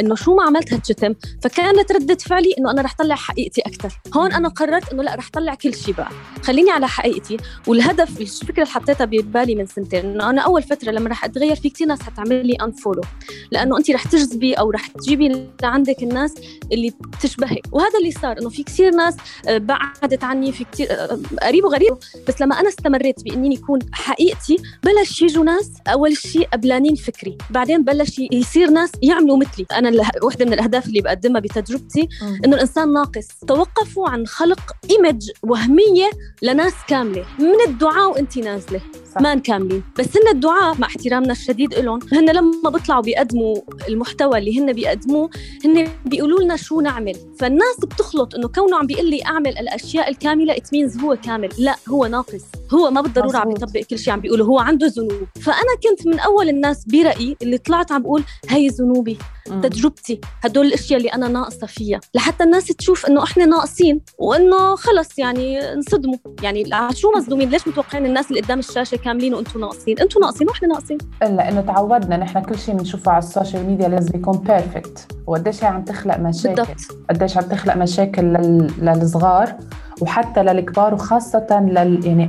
إنه 0.00 0.14
شو 0.14 0.34
ما 0.34 0.42
عملت 0.42 0.72
هتشتم 0.74 1.14
فكانت 1.42 1.92
ردة 1.92 2.14
فعلي 2.14 2.54
إنه 2.58 2.70
أنا 2.70 2.82
رح 2.82 2.94
طلع 2.94 3.14
حقيقتي 3.14 3.60
أكثر 3.60 4.00
هون 4.16 4.32
أنا 4.32 4.48
قررت 4.48 4.92
إنه 4.92 5.02
لا 5.02 5.14
رح 5.14 5.30
طلع 5.32 5.54
كل 5.54 5.74
شيء 5.74 5.94
بقى. 5.94 6.10
خليني 6.42 6.70
على 6.70 6.88
حقيقتي. 6.88 7.36
والهدف 7.66 8.20
الفكرة 8.20 8.62
اللي 8.62 8.74
حطيتها 8.74 9.04
ببالي 9.04 9.54
من 9.54 9.66
سنتين 9.66 10.04
إنه 10.04 10.30
أنا 10.30 10.42
أول 10.42 10.62
فترة 10.62 10.90
لما 10.90 11.10
رح 11.10 11.24
أتغير 11.24 11.56
في 11.56 11.70
كثير 11.70 11.86
ناس 11.86 12.02
حتعمل 12.02 12.46
لي 12.46 12.54
انفولو 12.54 13.02
لأنه 13.50 13.78
انت 13.78 13.90
رح 13.90 14.04
تجذبي 14.04 14.54
أو 14.54 14.70
رح 14.70 14.86
تجيبي 14.86 15.48
لعندك 15.62 16.02
الناس 16.02 16.34
اللي 16.72 16.92
بتشبهك. 17.00 17.62
وهذا 17.72 17.98
اللي 17.98 18.10
صار 18.10 18.38
إنه 18.38 18.48
في 18.48 18.62
كثير 18.62 18.94
ناس 18.94 19.16
آه، 19.48 19.58
بعدت 19.58 20.24
عني 20.24 20.52
في 20.52 20.64
كثير 20.72 20.86
آه، 20.90 21.13
قريب 21.42 21.64
وغريب 21.64 21.94
بس 22.28 22.40
لما 22.40 22.60
أنا 22.60 22.68
استمريت 22.68 23.24
بإني 23.24 23.58
اكون 23.58 23.78
حقيقتي 23.92 24.56
بلش 24.84 25.22
يجوا 25.22 25.44
ناس 25.44 25.70
أول 25.88 26.16
شيء 26.16 26.48
قبلانين 26.52 26.94
فكري 26.94 27.38
بعدين 27.50 27.84
بلش 27.84 28.18
يصير 28.18 28.70
ناس 28.70 28.92
يعملوا 29.02 29.36
مثلي. 29.36 29.66
أنا 29.72 30.10
وحدة 30.22 30.44
من 30.44 30.52
الأهداف 30.52 30.86
اللي 30.86 31.00
بقدمها 31.00 31.40
بتجربتي 31.40 32.08
إنه 32.44 32.56
الإنسان 32.56 32.92
ناقص 32.92 33.28
توقفوا 33.48 34.08
عن 34.08 34.26
خلق 34.26 34.60
image 34.90 35.30
وهمية 35.42 36.10
لناس 36.42 36.72
كاملة. 36.88 37.24
من 37.38 37.60
الدعاء 37.68 38.10
وانت 38.10 38.38
نازلة 38.38 38.80
صح. 39.14 39.20
ما 39.20 39.34
كاملين. 39.34 39.82
بس 39.98 40.06
هن 40.16 40.28
الدعاء 40.34 40.78
مع 40.78 40.86
احترامنا 40.86 41.32
الشديد 41.32 41.74
لهم 41.74 41.98
هن 42.12 42.30
لما 42.30 42.70
بيطلعوا 42.70 43.02
بيقدموا 43.02 43.56
المحتوى 43.88 44.38
اللي 44.38 44.60
هن 44.60 44.72
بيقدموه 44.72 45.30
هن 45.64 45.88
بيقولوا 46.06 46.42
لنا 46.42 46.56
شو 46.56 46.80
نعمل. 46.80 47.16
فالناس 47.38 47.80
بتخلط 47.82 48.34
إنه 48.34 48.48
كونه 48.48 48.76
عم 48.76 48.86
بيقول 48.86 49.10
لي 49.10 49.24
أعمل 49.24 49.58
الأشياء 49.58 50.10
الكاملة 50.10 50.56
it 50.56 50.72
means 50.72 50.96
هو 51.04 51.16
كامل. 51.16 51.48
لا 51.58 51.76
هو 51.88 52.06
ناقص. 52.06 52.44
هو 52.74 52.90
ما 52.90 53.00
بالضرورة 53.00 53.36
عم 53.36 53.50
يطبق 53.50 53.80
كل 53.80 53.98
شيء 53.98 54.12
عم 54.12 54.20
بيقوله. 54.20 54.44
هو 54.44 54.58
عنده 54.58 54.86
ذنوب. 54.86 55.28
فأنا 55.40 55.74
كنت 55.82 56.06
من 56.06 56.18
أول 56.18 56.48
الناس 56.48 56.84
برأيي 56.84 57.36
اللي 57.42 57.58
طلعت 57.58 57.92
عم 57.92 58.02
بقول 58.02 58.22
هي 58.48 58.68
ذنوبي 58.68 59.18
تجربتي 59.62 60.20
هدول 60.42 60.66
الأشياء 60.66 60.98
اللي 60.98 61.08
أنا 61.08 61.28
ناقصة 61.28 61.66
فيها. 61.66 62.00
لحتى 62.14 62.44
الناس 62.44 62.66
تشوف 62.66 63.06
إنه 63.06 63.22
إحنا 63.22 63.44
ناقصين 63.44 64.00
وإنه 64.18 64.76
خلص 64.76 65.18
يعني 65.18 65.72
انصدموا. 65.72 66.16
يعني 66.42 66.64
شو 66.92 67.12
مصدومين 67.16 67.50
ليش 67.50 67.68
متوقعين 67.68 68.06
الناس 68.06 68.30
اللي 68.30 68.40
قدام 68.40 68.58
الشاشة 68.58 68.96
كاملين 68.96 69.34
وأنتم 69.34 69.60
ناقصين؟ 69.60 69.98
أنتم 69.98 70.20
ناقصين 70.20 70.48
وإحنا 70.48 70.68
ناقصين. 70.68 70.98
لأنه 71.20 71.60
تعودنا 71.60 72.16
نحن 72.16 72.42
كل 72.42 72.58
شيء 72.58 72.74
بنشوفه 72.74 73.12
على 73.12 73.18
السوشيال 73.18 73.66
ميديا 73.66 73.88
لازم 73.88 74.18
يكون 74.18 74.38
perfect 74.38 75.12
وقديش 75.26 75.64
هي 75.64 75.68
عم 75.68 75.84
تخلق 75.84 76.16
مشاكل. 76.16 76.54
بالضبط. 76.54 76.98
قديش 77.10 77.36
عم 77.36 77.42
تخلق 77.42 77.76
مشاكل 77.76 78.22
لل... 78.22 78.70
للصغار. 78.82 79.56
وحتى 80.00 80.42
للكبار 80.42 80.94
وخاصة 80.94 81.60
لل 81.68 82.06
يعني 82.06 82.26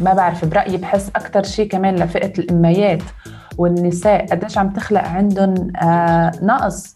ما 0.00 0.14
بعرف 0.14 0.44
برأيي 0.44 0.76
بحس 0.76 1.08
أكثر 1.08 1.42
شيء 1.42 1.68
كمان 1.68 1.96
لفئة 1.96 2.32
الإميات 2.38 3.02
والنساء 3.58 4.26
قديش 4.26 4.58
عم 4.58 4.70
تخلق 4.70 5.02
عندهم 5.02 5.72
آه 5.82 6.32
نقص. 6.42 6.94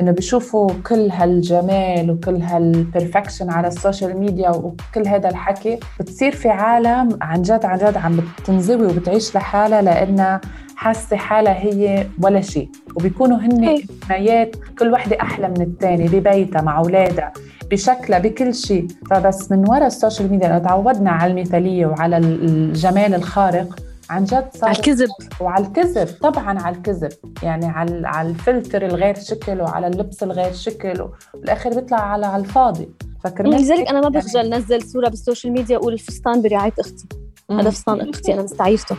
إنه 0.00 0.10
بيشوفوا 0.10 0.70
كل 0.86 1.10
هالجمال 1.10 2.10
وكل 2.10 2.36
هال 2.36 2.55
perfection 2.55 3.50
على 3.50 3.68
السوشيال 3.68 4.20
ميديا 4.20 4.50
وكل 4.50 5.08
هذا 5.08 5.28
الحكي 5.28 5.78
بتصير 6.00 6.32
في 6.32 6.48
عالم 6.48 7.18
عن 7.22 7.42
جد 7.42 7.64
عن 7.64 7.78
جد 7.78 7.96
عم 7.96 8.20
بتنزوي 8.38 8.86
وبتعيش 8.86 9.36
لحالها 9.36 9.82
لانها 9.82 10.40
حاسة 10.76 11.16
حالها 11.16 11.54
هي 11.54 12.06
ولا 12.22 12.40
شيء 12.40 12.68
وبيكونوا 12.96 13.36
هن 13.36 13.82
بنايات 14.06 14.56
كل 14.78 14.92
وحدة 14.92 15.16
أحلى 15.20 15.48
من 15.48 15.62
الثانية 15.62 16.08
ببيتها 16.08 16.62
مع 16.62 16.78
أولادها. 16.78 17.32
بشكلها 17.72 18.18
بكل 18.18 18.54
شيء. 18.54 18.86
فبس 19.10 19.52
من 19.52 19.68
وراء 19.68 19.86
السوشيال 19.86 20.30
ميديا 20.30 20.58
تعودنا 20.58 21.10
على 21.10 21.32
المثالية 21.32 21.86
وعلى 21.86 22.16
الجمال 22.16 23.14
الخارق 23.14 23.76
عن 24.10 24.24
جد 24.24 24.48
صار 24.54 24.68
على 24.68 24.78
الكذب. 24.78 25.08
وعلى 25.40 25.66
الكذب 25.66 26.08
طبعا 26.22 26.60
على 26.60 26.76
الكذب. 26.76 27.12
يعني 27.42 27.66
على 27.66 28.08
على 28.08 28.28
الفلتر 28.28 28.86
الغير 28.86 29.14
شكل 29.14 29.60
وعلى 29.60 29.86
اللبس 29.86 30.22
الغير 30.22 30.52
شكل 30.52 31.08
وبالاخر 31.34 31.70
بيطلع 31.70 32.00
على 32.00 32.26
على 32.26 32.42
الفاضي. 32.42 32.88
فكرمال 33.24 33.62
لذلك 33.62 33.88
أنا 33.88 34.00
ما 34.00 34.08
بخجل 34.08 34.54
نزل 34.54 34.82
صورة 34.82 35.08
بالسوشيال 35.08 35.52
ميديا 35.52 35.76
أقول 35.76 35.92
الفستان 35.92 36.42
برعاية 36.42 36.74
أختي. 36.80 37.06
هذا 37.50 37.70
فستان 37.70 38.08
أختي 38.08 38.34
أنا 38.34 38.42
مستعيرته 38.42 38.96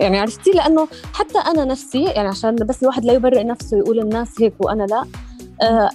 يعني 0.00 0.18
عرفتي؟ 0.18 0.50
لأنه 0.50 0.88
حتى 1.12 1.38
أنا 1.38 1.64
نفسي 1.64 2.04
يعني 2.04 2.28
عشان 2.28 2.54
بس 2.54 2.82
الواحد 2.82 3.04
لا 3.04 3.12
يبرئ 3.12 3.44
نفسه 3.44 3.78
يقول 3.78 4.00
الناس 4.00 4.40
هيك 4.40 4.54
وأنا 4.60 4.82
لا 4.82 5.04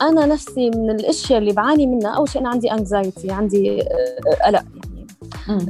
أنا 0.02 0.26
نفسي 0.26 0.70
من 0.70 0.90
الأشياء 0.90 1.40
اللي 1.40 1.54
بعاني 1.54 1.88
منها 1.88 2.10
أول 2.10 2.30
شيء 2.30 2.42
أنا 2.42 2.50
عندي 2.50 2.72
anxiety 2.72 3.32
عندي 3.32 3.82
آه، 3.82 4.46
قلق 4.46 4.64
يعني. 4.76 5.08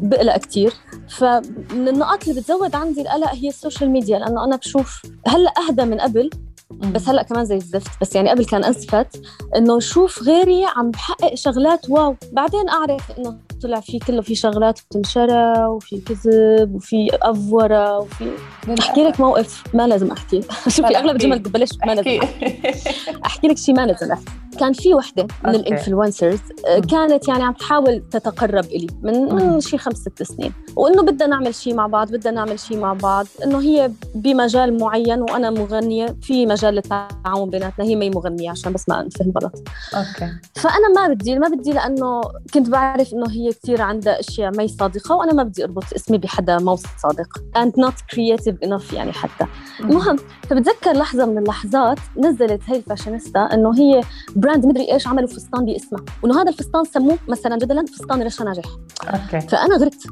بقلق 0.01 0.37
كثير 0.37 0.73
فمن 1.09 1.87
النقاط 1.87 2.27
اللي 2.27 2.41
بتزود 2.41 2.75
عندي 2.75 3.01
القلق 3.01 3.33
هي 3.33 3.47
السوشيال 3.47 3.89
ميديا 3.89 4.19
لأنه 4.19 4.43
أنا 4.43 4.55
بشوف 4.55 5.01
هلأ 5.27 5.53
أهدى 5.67 5.85
من 5.85 5.99
قبل. 5.99 6.29
بس 6.71 7.09
هلأ 7.09 7.23
كمان 7.23 7.45
زي 7.45 7.55
الزفت. 7.55 7.91
بس 8.01 8.15
يعني 8.15 8.29
قبل 8.29 8.45
كان 8.45 8.63
أزفت 8.63 9.21
إنه 9.55 9.79
شوف 9.79 10.23
غيري 10.23 10.65
عم 10.75 10.91
بحقق 10.91 11.35
شغلات 11.35 11.89
wow. 11.89 12.15
بعدين 12.31 12.69
أعرف 12.69 13.11
إنه 13.17 13.37
طلع 13.63 13.79
في 13.79 13.99
كله 13.99 14.21
في 14.21 14.35
شغلات 14.35 14.79
بتنشرى 14.89 15.65
وفي 15.65 16.01
كذب 16.01 16.75
وفي 16.75 17.09
أفورة 17.21 17.97
وفي 17.99 18.31
أحكي 18.79 19.03
لك 19.03 19.19
موقف 19.19 19.63
ما 19.73 19.87
لازم 19.87 20.11
أحكي. 20.11 20.41
شوفي 20.75 20.97
أغلب 20.97 21.15
الجمل 21.15 21.39
ببلش 21.39 21.69
ما 21.85 21.95
لازم 21.95 22.21
أحكي. 22.21 22.51
أحكي 23.25 23.47
لك 23.47 23.57
شيء 23.57 23.75
ما 23.75 23.85
لازم 23.85 24.11
أحكي. 24.11 24.25
كان 24.59 24.73
في 24.73 24.93
وحدة 24.93 25.27
من 25.45 25.55
ال 25.55 25.62
influencers 25.62 26.39
آه، 26.67 26.79
كانت 26.79 27.27
يعني 27.27 27.43
عم 27.43 27.53
تحاول 27.53 28.03
تتقرب 28.11 28.65
إلي 28.65 28.87
من 29.03 29.35
من 29.35 29.61
شي 29.61 29.77
خمس 29.77 29.97
ست 29.97 30.23
سنين. 30.23 30.53
وإنه 30.75 31.03
بدنا 31.03 31.27
نعمل 31.27 31.55
شيء 31.55 31.73
مع 31.73 31.87
بعض 31.87 32.11
بدنا 32.11 32.31
نعمل 32.31 32.59
شيء 32.59 32.77
مع 32.77 32.93
بعض. 32.93 33.25
إنه 33.43 33.61
هي 33.61 33.91
بمجال 34.15 34.79
معين 34.79 35.21
وأنا 35.21 35.49
مغنية 35.49 36.15
في 36.21 36.45
مجال 36.45 36.60
للتعاون 36.69 37.49
بيناتنا 37.49 37.85
هي 37.85 37.95
ما 37.95 38.05
هي 38.05 38.09
مغنية 38.09 38.51
عشان 38.51 38.73
بس 38.73 38.89
ما 38.89 39.01
نفهم 39.01 39.33
غلط 39.41 39.67
okay. 39.95 40.31
فأنا 40.55 40.89
ما 40.95 41.13
بدي 41.13 41.39
ما 41.39 41.47
بدي 41.47 41.71
لأنه 41.71 42.21
كنت 42.53 42.69
بعرف 42.69 43.13
إنه 43.13 43.31
هي 43.31 43.53
كثير 43.53 43.81
عندها 43.81 44.19
أشياء 44.19 44.51
ما 44.57 44.63
هي 44.63 44.67
صادقة 44.67 45.15
وأنا 45.15 45.33
ما 45.33 45.43
بدي 45.43 45.63
أربط 45.63 45.83
اسمي 45.95 46.17
بحدا 46.17 46.57
مو 46.57 46.75
صادق. 46.75 47.27
And 47.57 47.71
not 47.71 48.15
creative 48.15 48.67
enough 48.67 48.93
يعني 48.93 49.11
حتى. 49.11 49.45
المهم 49.79 50.15
فبتذكر 50.49 50.91
لحظة 50.91 51.25
من 51.25 51.37
اللحظات 51.37 51.97
نزلت 52.17 52.61
هي 52.67 52.77
الفاشينيستا 52.77 53.39
إنه 53.39 53.79
هي 53.79 54.01
brand 54.35 54.65
مدري 54.65 54.93
إيش 54.93 55.07
عملوا 55.07 55.27
فستان 55.27 55.65
باسمها. 55.65 56.03
وإنه 56.23 56.41
هذا 56.41 56.49
الفستان 56.49 56.83
سموه 56.83 57.17
مثلا 57.27 57.57
جدلا 57.57 57.85
فستان 57.85 58.23
رشا 58.23 58.43
ناجح. 58.43 58.65
okay. 59.03 59.47
فأنا 59.47 59.77
غرت 59.77 60.03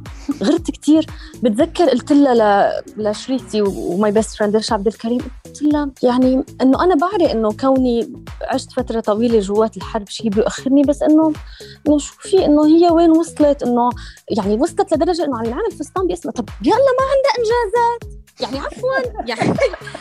غرت 0.43 0.71
كثير 0.71 1.05
بتذكر 1.43 1.89
قلت 1.89 2.11
لها 2.11 2.81
لشريكتي 2.97 3.61
و 3.61 3.78
my 3.78 4.11
best 4.11 4.35
friend 4.35 4.55
رشا 4.55 4.73
عبد 4.75 4.87
الكريم 4.87 5.21
قلت 5.45 5.61
لها 5.61 5.91
يعني 6.03 6.38
إنه 6.61 6.83
أنا 6.83 6.95
بعرف 6.95 7.31
إنه 7.31 7.51
كوني 7.51 8.13
عشت 8.41 8.71
فترة 8.71 8.99
طويلة 8.99 9.39
جوات 9.39 9.77
الحرب 9.77 10.09
شيء 10.09 10.29
بيؤخرني 10.29 10.81
بس 10.81 11.03
إنه 11.03 11.33
إنه 11.87 11.97
شو 11.97 12.13
في؟ 12.19 12.45
إنه 12.45 12.65
هي 12.67 12.89
وين 12.91 13.11
وصلت؟ 13.11 13.63
إنه 13.63 13.89
يعني 14.37 14.53
وصلت 14.55 14.93
لدرجة 14.93 15.25
إنه 15.25 15.37
عم 15.37 15.45
ينعمل 15.45 15.71
فستان 15.71 16.07
باسمها 16.07 16.33
طب 16.33 16.49
يلا 16.65 16.75
ما 16.75 17.05
عندها 17.11 17.33
إنجازات. 17.39 18.21
يعني 18.41 18.59
عفوا 18.59 19.25
يعني 19.27 19.53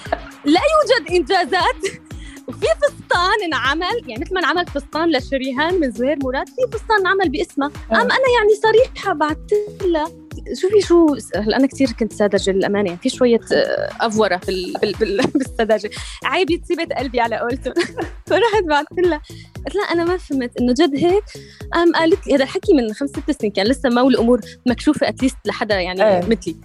لا 0.55 0.61
يوجد 0.75 1.11
إنجازات. 1.11 2.01
وفي 2.49 2.67
فستان 2.67 3.43
انعمل 3.45 4.03
يعني 4.07 4.23
مثل 4.23 4.35
ما 4.35 4.41
انعمل 4.41 4.67
فستان 4.67 5.11
لشريهان 5.11 5.81
من 5.81 5.91
زهير 5.91 6.19
مراد 6.25 6.49
في 6.49 6.79
فستان 6.79 6.97
انعمل 7.01 7.29
باسمها. 7.29 7.71
قام 7.91 8.01
أنا 8.01 8.29
يعني 8.39 8.55
صريحة 8.63 9.13
بعثت 9.13 9.83
لها 9.85 10.28
شوفي 10.55 10.81
شو 10.81 11.17
هلا 11.37 11.57
أنا 11.57 11.67
كثير 11.67 11.89
كنت 12.01 12.13
ساذجة 12.13 12.51
للأمانة 12.51 12.87
يعني 12.89 13.01
في 13.03 13.09
شوية 13.09 13.41
آه، 13.53 13.89
أفورة 14.01 14.37
في 14.37 14.73
بال... 14.83 14.93
بال... 14.93 15.27
بالسذاجه 15.27 15.91
عيب 16.25 16.63
تسيبت 16.63 16.93
قلبي 16.93 17.21
على 17.21 17.37
قولته 17.39 17.75
فرحت 18.29 18.65
بعثت 18.69 18.99
لها 18.99 19.21
قلت 19.67 19.75
لها 19.75 19.85
أنا 19.85 20.05
ما 20.05 20.17
فهمت 20.17 20.61
إنه 20.61 20.73
جد 20.73 20.97
هيك 20.97 21.25
قام 21.73 21.93
قالت 21.93 22.27
لي 22.27 22.35
هذا 22.35 22.45
الحكي 22.45 22.75
من 22.75 22.93
خمس 22.95 23.11
ست 23.11 23.31
سنين 23.31 23.53
كان 23.53 23.67
لسه 23.67 23.89
ما 23.89 24.01
الأمور 24.01 24.41
مكشوفة 24.67 25.09
اتليست 25.09 25.37
لحدا 25.47 25.81
يعني 25.81 26.03
إيه. 26.05 26.27
مثلي. 26.29 26.57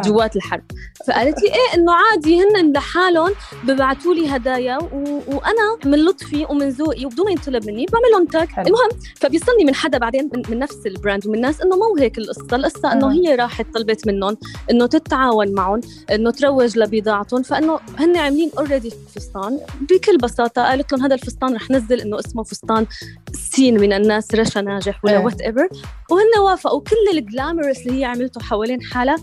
جوات 0.00 0.36
الحرب. 0.36 0.62
فقالت 1.06 1.42
لي 1.42 1.48
إيه 1.48 1.74
إنه 1.74 1.92
عادي 1.92 2.40
هن 2.40 2.72
لحالهم 2.72 3.32
ببعثوا 3.64 4.14
لي 4.14 4.36
هدايا 4.36 4.78
و... 4.78 5.20
وأنا 5.26 5.78
من 5.84 6.04
لطفي 6.04 6.46
ومن 6.50 6.68
ذوقي 6.68 7.04
وبدون 7.04 7.26
ما 7.26 7.30
ينطلب 7.30 7.66
مني 7.66 7.86
بعمل 7.92 8.04
لهم 8.12 8.26
تاج 8.26 8.66
المهم 8.66 8.90
فبيصلني 9.16 9.64
من 9.64 9.74
حدا 9.74 9.98
بعدين 9.98 10.30
من, 10.34 10.42
من 10.48 10.58
نفس 10.58 10.86
ال 10.86 10.93
brand 10.93 11.26
ومن 11.26 11.34
الناس 11.34 11.60
إنه 11.60 11.76
مو 11.76 11.96
هيك 11.98 12.18
القصة. 12.18 12.56
القصة 12.56 12.92
إنه 12.92 13.12
هي 13.12 13.34
راحت 13.34 13.66
طلبت 13.74 14.06
منهم 14.06 14.36
إنه 14.70 14.86
تتعاون 14.86 15.52
معهم 15.52 15.80
إنه 16.12 16.30
تروج 16.30 16.78
لبضاعتهم 16.78 17.42
فإنه 17.42 17.80
هن 17.98 18.16
عاملين 18.16 18.50
already 18.58 18.92
فستان. 19.14 19.60
بكل 19.80 20.18
بساطة 20.18 20.62
قالت 20.62 20.92
لهم 20.92 21.02
هذا 21.02 21.14
الفستان 21.14 21.54
رح 21.54 21.70
نزل 21.70 22.00
إنه 22.00 22.18
اسمه 22.18 22.42
فستان 22.42 22.86
سين 23.32 23.80
من 23.80 23.92
الناس 23.92 24.34
رشا 24.34 24.58
ناجح 24.58 25.04
ولا 25.04 25.18
whatever 25.18 25.68
وهن 26.10 26.44
وافقوا. 26.44 26.80
كل 26.80 27.18
الجلامرس 27.18 27.86
اللي 27.86 28.00
هي 28.00 28.04
عملته 28.04 28.40
حوالين 28.40 28.82
حالها 28.82 29.16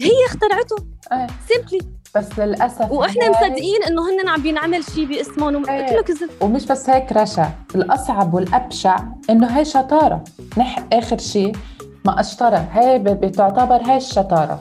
هي 0.00 0.26
اخترعته. 0.26 0.76
سيمبلي 1.48 1.80
بس 2.16 2.38
للأسف 2.38 2.90
وإحنا 2.90 3.30
مصدقين 3.30 3.82
إنه 3.88 4.02
هن 4.10 4.28
عم 4.28 4.42
بينعمل 4.42 4.84
شيء 4.84 5.04
باسمهم 5.04 5.70
إيه. 5.70 5.90
كله 5.90 6.02
كذب 6.02 6.30
ومش 6.40 6.66
بس 6.66 6.90
هيك 6.90 7.12
رشا 7.12 7.50
الأصعب 7.74 8.34
والأبشع 8.34 8.96
إنه 9.30 9.46
هي 9.58 9.64
شطارة. 9.64 10.24
نح 10.58 10.84
آخر 10.92 11.18
شيء 11.18 11.56
ما 12.04 12.20
اشترى 12.20 12.64
هي 12.72 12.98
بتعتبر 12.98 13.76
هاي 13.76 13.96
الشطارة. 13.96 14.60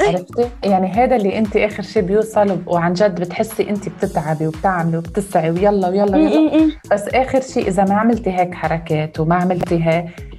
إيه. 0.00 0.08
عرفتي؟ 0.08 0.48
يعني 0.64 0.86
هذا 0.86 1.16
اللي 1.16 1.38
انت 1.38 1.56
آخر 1.56 1.82
شيء 1.82 2.02
بيوصل 2.02 2.62
وعن 2.66 2.92
جد 2.92 3.20
بتحسي 3.20 3.70
انت 3.70 3.88
بتتعبي 3.88 4.46
وبتعملي 4.46 4.96
وبتسعي 4.96 5.50
ويلا 5.50 5.88
ويلا 5.88 6.16
ويلا. 6.16 6.72
بس 6.90 7.08
آخر 7.08 7.40
شيء 7.40 7.68
إذا 7.68 7.84
ما 7.84 7.94
عملتي 7.94 8.30
هيك 8.30 8.54
حركات 8.54 9.20
وما 9.20 9.34
عملتي 9.34 9.84
هيك 9.84 10.31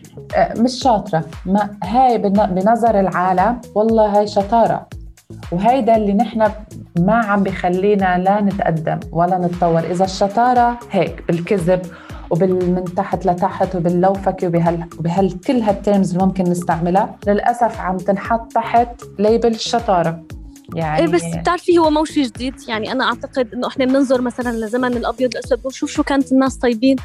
مش 0.57 0.79
شاطرة. 0.83 1.23
ما 1.45 1.69
هاي 1.83 2.17
بنظر 2.17 2.99
العالم 2.99 3.61
والله 3.75 4.17
هاي 4.19 4.27
شطارة. 4.27 4.87
وهيدا 5.51 5.95
اللي 5.95 6.13
نحن 6.13 6.51
ما 6.99 7.15
عم 7.15 7.43
بخلينا 7.43 8.17
لا 8.17 8.41
نتقدم 8.41 8.99
ولا 9.11 9.37
نتطور. 9.37 9.79
إذا 9.79 10.05
الشطارة 10.05 10.79
هيك 10.91 11.23
بالكذب 11.27 11.81
ومن 12.29 12.83
تحت 12.83 13.25
لتحت 13.25 13.75
وباللوفكه 13.75 14.47
وبهال 14.47 14.85
وبهال 14.99 15.41
كل 15.41 15.61
هال 15.61 15.76
terms 15.76 16.13
اللي 16.13 16.25
ممكن 16.25 16.43
نستعملها 16.43 17.15
للأسف 17.27 17.79
عم 17.79 17.97
تنحط 17.97 18.51
تحت 18.51 19.01
label 19.19 19.51
الشطارة. 19.51 20.23
يعني 20.75 21.01
إيه 21.01 21.07
بس 21.07 21.21
بتعرفي 21.39 21.77
هو 21.77 21.89
مو 21.89 22.05
شيء 22.05 22.25
جديد؟ 22.25 22.53
يعني 22.67 22.91
أنا 22.91 23.03
أعتقد 23.03 23.53
إنه 23.53 23.67
إحنا 23.67 23.85
بننظر 23.85 24.21
مثلا 24.21 24.65
لزمن 24.65 24.97
الأبيض 24.97 25.35
الاسود 25.35 25.59
ونشوف 25.63 25.91
شو 25.91 26.03
كانت 26.03 26.31
الناس 26.31 26.57
طيبين. 26.57 26.95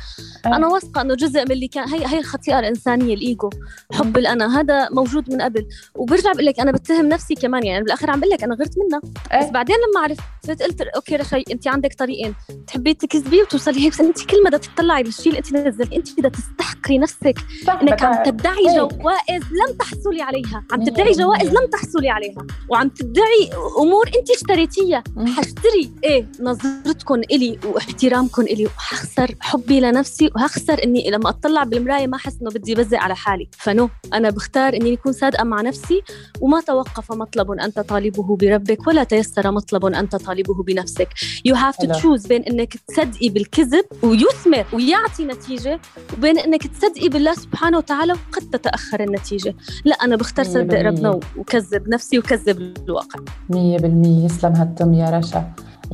أه. 0.46 0.56
أنا 0.56 0.66
واثقة 0.66 1.00
إنه 1.00 1.14
جزء 1.14 1.44
من 1.44 1.50
اللي 1.50 1.68
كان 1.68 1.88
هي 1.88 2.06
هي 2.06 2.18
الخطيئة 2.18 2.58
الإنسانية 2.58 3.14
الإيجو 3.14 3.50
حب 3.92 4.18
الأنا 4.18 4.60
هذا 4.60 4.88
موجود 4.90 5.32
من 5.32 5.42
قبل. 5.42 5.66
وبرجع 5.94 6.32
بقول 6.32 6.46
لك 6.46 6.60
أنا 6.60 6.72
بتهم 6.72 7.08
نفسي 7.08 7.34
كمان 7.34 7.66
يعني 7.66 7.84
بالاخر 7.84 8.10
عم 8.10 8.20
بقول 8.20 8.32
لك 8.32 8.44
أنا 8.44 8.54
غرت 8.54 8.74
منها. 8.78 9.00
أه. 9.32 9.44
بس 9.44 9.50
بعدين 9.50 9.76
لما 9.76 10.00
عرفت 10.04 10.62
قلت 10.62 10.80
أوكي 10.80 11.16
رشا 11.16 11.42
انت 11.50 11.68
عندك 11.68 11.94
طريقين. 11.94 12.34
تحبي 12.66 12.94
تكذبي 12.94 13.42
وتوصلي 13.42 13.80
هيك 13.80 13.92
بس 13.92 14.00
انت 14.00 14.24
كل 14.24 14.42
ما 14.42 14.50
بدها 14.50 14.58
تطلعي 14.58 15.02
للشيء 15.02 15.26
اللي 15.26 15.38
انت 15.38 15.52
نزلتي 15.52 15.96
انت 15.96 16.18
بدها 16.18 16.30
تستحقري 16.30 16.98
نفسك. 16.98 17.34
إنك 17.82 18.02
عم 18.02 18.22
تدعي 18.24 18.76
جوائز 18.76 19.42
لم 19.42 19.76
تحصلي 19.78 20.22
عليها. 20.22 20.64
عم 20.72 20.84
تدعي 20.84 21.12
جوائز 21.12 21.48
لم 21.48 21.66
تحصلي 21.72 22.10
عليها. 22.10 22.46
وعم 22.68 22.88
تدعي 22.88 23.47
أمور 23.78 24.10
أنت 24.18 24.30
اشتريتيها. 24.30 25.04
حاشتري 25.36 25.92
إيه 26.04 26.26
نظرتكم 26.40 27.14
إلي 27.14 27.58
واحترامكم 27.64 28.42
إلي 28.42 28.66
وحخسر 28.66 29.34
حبي 29.40 29.80
لنفسي 29.80 30.30
وهخسر 30.36 30.84
إني 30.84 31.10
لما 31.10 31.28
أطلع 31.28 31.64
بالمراية 31.64 32.06
ما 32.06 32.16
أحس 32.16 32.36
إنه 32.42 32.50
بدي 32.50 32.74
بزق 32.74 32.98
على 32.98 33.16
حالي. 33.16 33.48
فنو 33.58 33.90
أنا 34.14 34.30
بختار 34.30 34.74
إني 34.74 34.94
اكون 34.94 35.12
صادقة 35.12 35.44
مع 35.44 35.60
نفسي 35.60 36.02
وما 36.40 36.60
توقف 36.60 37.12
مطلب 37.12 37.50
أنت 37.50 37.80
طالبه 37.80 38.36
بربك 38.36 38.86
ولا 38.86 39.04
تيسر 39.04 39.50
مطلب 39.50 39.86
أنت 39.86 40.16
طالبه 40.16 40.62
بنفسك. 40.62 41.08
you 41.44 41.54
have 41.54 41.76
to 41.76 41.92
choose 41.92 42.26
بين 42.26 42.42
إنك 42.42 42.76
تصدقي 42.76 43.28
بالكذب 43.28 43.84
ويثمر 44.02 44.66
ويعطي 44.72 45.24
نتيجة 45.24 45.80
وبين 46.12 46.38
إنك 46.38 46.66
تصدقي 46.66 47.08
بالله 47.08 47.34
سبحانه 47.34 47.78
وتعالى 47.78 48.12
وقد 48.12 48.50
تتأخر 48.50 49.00
النتيجة. 49.00 49.54
لا 49.84 49.94
أنا 49.94 50.16
بختار 50.16 50.44
صدق 50.44 50.80
ربنا 50.80 51.20
وكذب 51.36 51.88
نفسي 51.88 52.18
وكذب 52.18 52.74
الواقع. 52.88 53.20
مية 53.50 53.78
بالمية. 53.78 54.24
يسلم 54.24 54.52
هالتم 54.52 54.94
يا 54.94 55.10
رشا. 55.10 55.44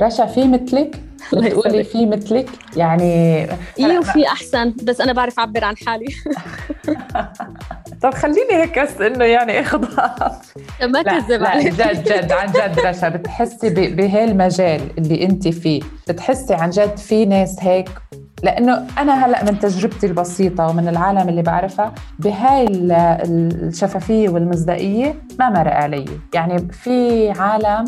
رشا 0.01 0.25
في 0.25 0.47
مثلك؟ 0.47 1.01
بتقولي 1.33 1.83
في 1.83 2.05
مثلك؟ 2.05 2.49
يعني 2.77 3.03
إيه 3.79 3.99
وفي 3.99 4.27
أحسن 4.27 4.73
بس 4.83 5.01
أنا 5.01 5.13
بعرف 5.13 5.39
أعبر 5.39 5.63
عن 5.63 5.77
حالي. 5.77 6.05
طب 8.01 8.13
خليني 8.13 8.53
هيك 8.53 8.79
بس 8.79 9.01
إنه 9.01 9.25
يعني 9.25 9.59
اخذ 9.59 9.79
ما 10.81 11.01
كذب 11.03 11.43
عليك. 11.43 11.73
جد 11.73 12.03
جد 12.03 12.31
عن 12.31 12.47
جد 12.51 12.79
رشا 12.79 13.09
بتحسي 13.09 13.69
بهالمجال 13.69 14.81
اللي 14.97 15.23
انت 15.25 15.47
فيه. 15.47 15.81
بتحسي 16.09 16.53
عن 16.53 16.69
جد 16.69 16.97
في 16.97 17.25
ناس 17.25 17.55
هيك 17.59 17.89
لأنه 18.43 18.87
أنا 18.97 19.25
هلأ 19.25 19.43
من 19.43 19.59
تجربتي 19.59 20.07
البسيطة 20.07 20.67
ومن 20.67 20.87
العالم 20.87 21.29
اللي 21.29 21.41
بعرفها 21.41 21.93
بهاي 22.19 22.67
الشفافية 22.71 24.29
والمصداقية 24.29 25.15
ما 25.39 25.49
مرق 25.49 25.73
علي. 25.73 26.05
يعني 26.33 26.67
في 26.71 27.31
عالم 27.31 27.85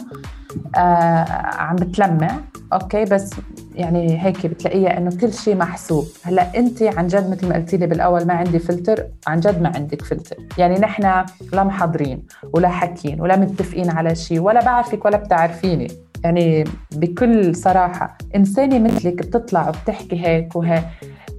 عم 1.57 1.75
بتلمع. 1.75 2.31
okay 2.73 3.05
بس 3.05 3.33
يعني 3.75 4.23
هيك 4.23 4.47
بتلاقيها 4.47 4.97
إنه 4.97 5.17
كل 5.21 5.33
شيء 5.33 5.55
محسوب. 5.55 6.05
هلأ 6.23 6.57
انت 6.57 6.83
عن 6.83 7.07
جد 7.07 7.29
مثل 7.31 7.49
ما 7.49 7.55
قلتي 7.55 7.77
لي 7.77 7.87
بالأول 7.87 8.25
ما 8.27 8.33
عندي 8.33 8.59
فلتر. 8.59 9.05
عن 9.27 9.39
جد 9.39 9.61
ما 9.61 9.71
عندك 9.75 10.01
فلتر. 10.01 10.35
يعني 10.57 10.79
نحن 10.79 11.25
لا 11.53 11.63
محضرين 11.63 12.23
ولا 12.53 12.69
حكين 12.69 13.21
ولا 13.21 13.35
متفقين 13.35 13.89
على 13.89 14.15
شيء 14.15 14.39
ولا 14.39 14.65
بعرفك 14.65 15.05
ولا 15.05 15.17
بتعرفيني. 15.17 15.87
يعني 16.23 16.63
بكل 16.91 17.55
صراحة 17.55 18.17
إنسانة 18.35 18.79
مثلك 18.79 19.13
بتطلع 19.13 19.69
وبتحكي 19.69 20.25
هيك 20.25 20.55
وهيك 20.55 20.83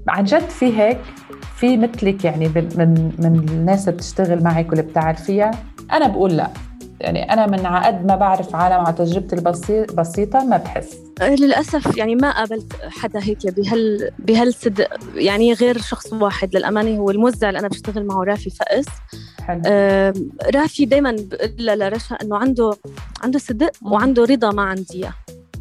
عن 0.08 0.24
جد 0.24 0.48
في 0.48 0.78
هيك 0.80 0.98
في 1.56 1.76
مثلك 1.76 2.24
يعني 2.24 2.48
من 2.48 3.12
من 3.18 3.48
الناس 3.50 3.88
اللي 3.88 3.96
بتشتغل 3.96 4.42
معك 4.42 4.68
واللي 4.68 4.82
بتعرفيها. 4.82 5.50
أنا 5.92 6.08
بقول 6.08 6.36
لا. 6.36 6.48
يعني 7.00 7.32
أنا 7.32 7.46
من 7.46 7.66
عقد 7.66 8.06
ما 8.06 8.16
بعرف 8.16 8.54
عالم 8.54 8.84
على 8.86 8.96
تجربتي 8.96 9.34
البسيطة 9.82 10.44
ما 10.44 10.56
بحس. 10.56 10.96
للأسف 11.22 11.96
يعني 11.96 12.14
ما 12.14 12.30
قابلت 12.30 12.72
حدا 12.88 13.20
هيك 13.22 13.46
بهال 13.46 14.10
بهالصدق 14.18 14.88
يعني 15.14 15.52
غير 15.52 15.78
شخص 15.78 16.12
واحد. 16.12 16.56
للأمانة 16.56 16.98
هو 16.98 17.10
الموزع 17.10 17.48
اللي 17.48 17.58
أنا 17.58 17.68
بشتغل 17.68 18.06
معه 18.06 18.24
رافي 18.24 18.50
فأس 18.50 18.86
حلو. 19.42 19.62
آه 19.66 20.14
رافي 20.54 20.84
دائما 20.84 21.16
بقول 21.18 21.78
لرشا 21.78 22.16
إنه 22.22 22.36
عنده 22.36 22.70
عنده 23.22 23.38
صدق 23.38 23.70
وعنده 23.82 24.24
رضا 24.24 24.50
ما 24.50 24.62
عندي 24.62 25.08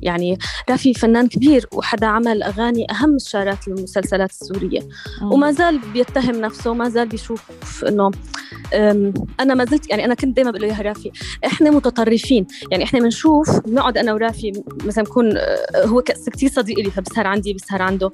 يعني 0.07 0.37
رافي 0.69 0.93
فنان 0.93 1.27
كبير 1.27 1.67
وحدا 1.73 2.07
عمل 2.07 2.43
أغاني 2.43 2.87
أهم 2.91 3.15
الشارات 3.15 3.67
للمسلسلات 3.67 4.29
السورية. 4.29 4.81
مم. 5.21 5.31
وما 5.31 5.51
زال 5.51 5.79
بيتهم 5.93 6.35
نفسه 6.35 6.71
وما 6.71 6.89
زال 6.89 7.07
بيشوف 7.07 7.43
إنه 7.87 8.11
أنا 9.39 9.53
ما 9.53 9.65
زلت 9.65 9.89
يعني 9.89 10.05
أنا 10.05 10.13
كنت 10.13 10.35
دايما 10.35 10.51
بقول 10.51 10.61
له 10.61 10.77
يا 10.77 10.81
رافي 10.81 11.11
إحنا 11.45 11.69
متطرفين 11.69 12.47
يعني 12.71 12.83
إحنا 12.83 12.99
بنشوف 12.99 13.59
بنقعد 13.65 13.97
أنا 13.97 14.13
ورافي 14.13 14.51
مثلا 14.85 15.03
بكون 15.03 15.37
آه، 15.37 15.85
هو 15.85 16.01
كثير 16.01 16.49
صديق 16.49 16.79
لي 16.79 16.91
فبسهر 16.91 17.27
عندي 17.27 17.53
بسهر 17.53 17.81
عنده 17.81 18.11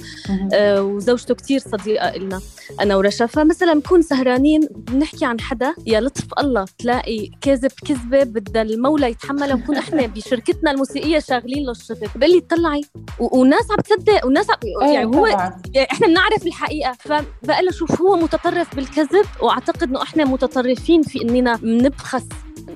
آه 0.53 0.83
وزوجته 0.83 1.35
كثير 1.35 1.59
صديقة 1.59 2.09
إلنا 2.09 2.41
أنا 2.81 2.95
ورشا. 2.95 3.25
فمثلا 3.25 3.73
بنكون 3.73 4.01
سهرانين 4.01 4.67
بنحكي 4.71 5.25
عن 5.25 5.39
حدا 5.39 5.73
يا 5.87 6.01
لطف 6.01 6.25
الله 6.39 6.65
تلاقي 6.79 7.29
كذب 7.41 7.71
كذبة 7.87 8.23
بدها 8.23 8.61
المولى 8.61 9.09
يتحملها 9.09 9.53
ونكون 9.53 9.75
إحنا 9.75 10.05
بشركتنا 10.15 10.71
الموسيقية 10.71 11.19
شاغلين 11.19 11.65
له 11.65 11.71
الشغل 11.91 12.09
بقول 12.15 12.31
لي 12.31 12.41
طلعي 12.41 12.81
والناس 13.19 13.71
عم 13.71 13.77
تصدق 13.77 14.25
والناس 14.25 14.49
عم 14.49 14.57
إيه، 14.63 14.93
يعني 14.93 15.17
هو 15.17 15.27
يعني 15.27 15.91
إحنا 15.91 16.07
بنعرف 16.07 16.45
الحقيقة. 16.45 16.93
فبقول 16.99 17.65
له 17.65 17.71
شوف 17.71 18.01
هو 18.01 18.15
متطرف 18.15 18.75
بالكذب 18.75 19.25
وأعتقد 19.41 19.83
إنه 19.83 20.01
إحنا 20.03 20.25
متطرفين 20.25 21.01
في 21.01 21.21
إننا 21.21 21.59
نبخس 21.63 22.25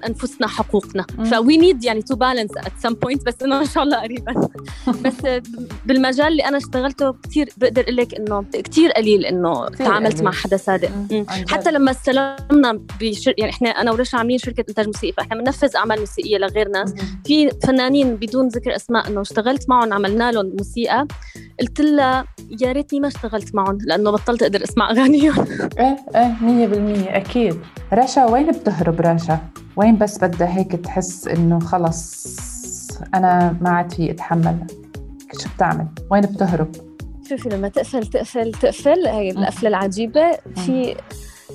أنفسنا 0.03 0.47
حقوقنا. 0.47 1.05
ف 1.31 1.57
we 1.57 1.66
need 1.66 1.83
يعني 1.83 2.01
to 2.01 2.15
balance 2.15 2.51
at 2.57 2.71
some 2.79 2.93
point 2.93 3.25
بس 3.25 3.43
إنه 3.43 3.59
إن 3.61 3.65
شاء 3.65 3.83
الله 3.83 3.97
قريبا. 3.97 4.49
بس 5.05 5.41
بالمجال 5.85 6.27
اللي 6.27 6.45
أنا 6.45 6.57
اشتغلته 6.57 7.15
كثير 7.23 7.49
بقدر 7.57 7.81
أقول 7.81 7.95
لك 7.95 8.15
إنه 8.15 8.45
كثير 8.53 8.91
قليل 8.91 9.25
إنه 9.25 9.69
تعاملت 9.69 10.21
مع 10.21 10.31
حدا 10.31 10.57
صادق. 10.57 10.89
حتى 11.49 11.71
لما 11.71 11.91
استلمنا 11.91 12.79
بشر... 13.01 13.33
يعني 13.37 13.51
إحنا 13.51 13.69
أنا 13.69 13.91
ورشا 13.91 14.17
عاملين 14.17 14.37
شركة 14.37 14.65
إنتاج 14.69 14.85
موسيقي 14.85 15.13
فإحنا 15.13 15.35
بننفذ 15.35 15.75
أعمال 15.75 15.99
موسيقية 15.99 16.37
لغير 16.37 16.69
ناس. 16.69 16.93
في 17.25 17.49
فنانين 17.63 18.15
بدون 18.15 18.47
ذكر 18.47 18.75
أسماء 18.75 19.07
إنه 19.07 19.21
اشتغلت 19.21 19.69
معهم 19.69 19.93
عملنا 19.93 20.31
لهم 20.31 20.45
موسيقى. 20.57 21.07
قلت 21.59 21.81
لها 21.81 22.25
يا 22.61 22.71
ريتني 22.71 22.99
ما 22.99 23.07
اشتغلت 23.07 23.55
معهم 23.55 23.77
لأنه 23.81 24.11
بطلت 24.11 24.41
أقدر 24.41 24.63
أسمع 24.63 24.91
أغانيهم. 24.91 25.45
إيه 25.79 25.97
إيه 26.15 27.07
100% 27.07 27.15
أكيد. 27.15 27.59
رشا 27.93 28.25
وين 28.25 28.51
بتهرب 28.51 29.01
رشا؟ 29.01 29.39
وين 29.77 29.97
بس 29.97 30.17
بدها 30.23 30.57
هيك 30.57 30.71
تحس 30.71 31.27
إنه 31.27 31.59
خلص 31.59 32.27
أنا 33.15 33.57
ما 33.61 33.69
عاد 33.69 33.93
في 33.93 34.11
أتحمل 34.11 34.67
شو 35.43 35.49
بتعمل؟ 35.55 35.87
وين 36.11 36.21
بتهرب؟ 36.21 36.71
شوفي 37.29 37.49
لما 37.49 37.69
تقفل 37.69 38.07
تقفل 38.07 38.51
تقفل 38.51 39.07
هي 39.07 39.31
القفلة 39.31 39.69
العجيبة 39.69 40.31
في 40.55 40.95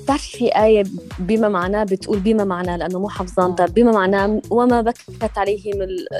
بتعرفي 0.03 0.37
في 0.37 0.47
آية 0.47 0.83
بما 1.19 1.49
معناه 1.49 1.83
بتقول 1.83 2.19
بما 2.19 2.43
معناه 2.43 2.77
لأنه 2.77 2.99
مو 2.99 3.09
حفظان 3.09 3.55
بما 3.75 3.91
معناه 3.91 4.41
وما 4.49 4.81
بكت 4.81 5.37
عليهم 5.37 5.73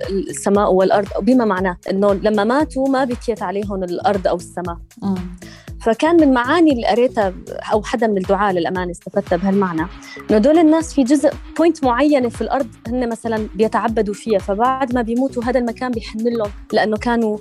السماء 0.09 0.73
والأرض 0.73 1.07
أو 1.15 1.21
بما 1.21 1.45
معناه 1.45 1.77
إنه 1.89 2.13
لما 2.13 2.43
ماتوا 2.43 2.89
ما 2.89 3.03
بكيت 3.03 3.41
عليهم 3.41 3.83
الأرض 3.83 4.27
أو 4.27 4.35
السماء. 4.35 4.77
فكان 5.81 6.15
من 6.15 6.33
معاني 6.33 6.71
اللي 6.71 6.87
قريتها 6.87 7.33
أو 7.73 7.83
حدا 7.83 8.07
من 8.07 8.17
الدعاء 8.17 8.53
للأمانة 8.53 8.91
استفدتها 8.91 9.35
بهالمعنى. 9.37 9.87
إنه 10.31 10.37
دول 10.37 10.57
الناس 10.57 10.93
في 10.93 11.03
جزء 11.03 11.29
point 11.57 11.83
معينة 11.83 12.29
في 12.29 12.41
الأرض 12.41 12.67
هن 12.87 13.09
مثلا 13.09 13.47
بيتعبدوا 13.55 14.13
فيها 14.13 14.39
فبعد 14.39 14.95
ما 14.95 15.01
بيموتوا 15.01 15.43
هذا 15.43 15.59
المكان 15.59 15.91
بيحن 15.91 16.19
لهم 16.19 16.51
لأنه 16.73 16.97
كانوا 16.97 17.37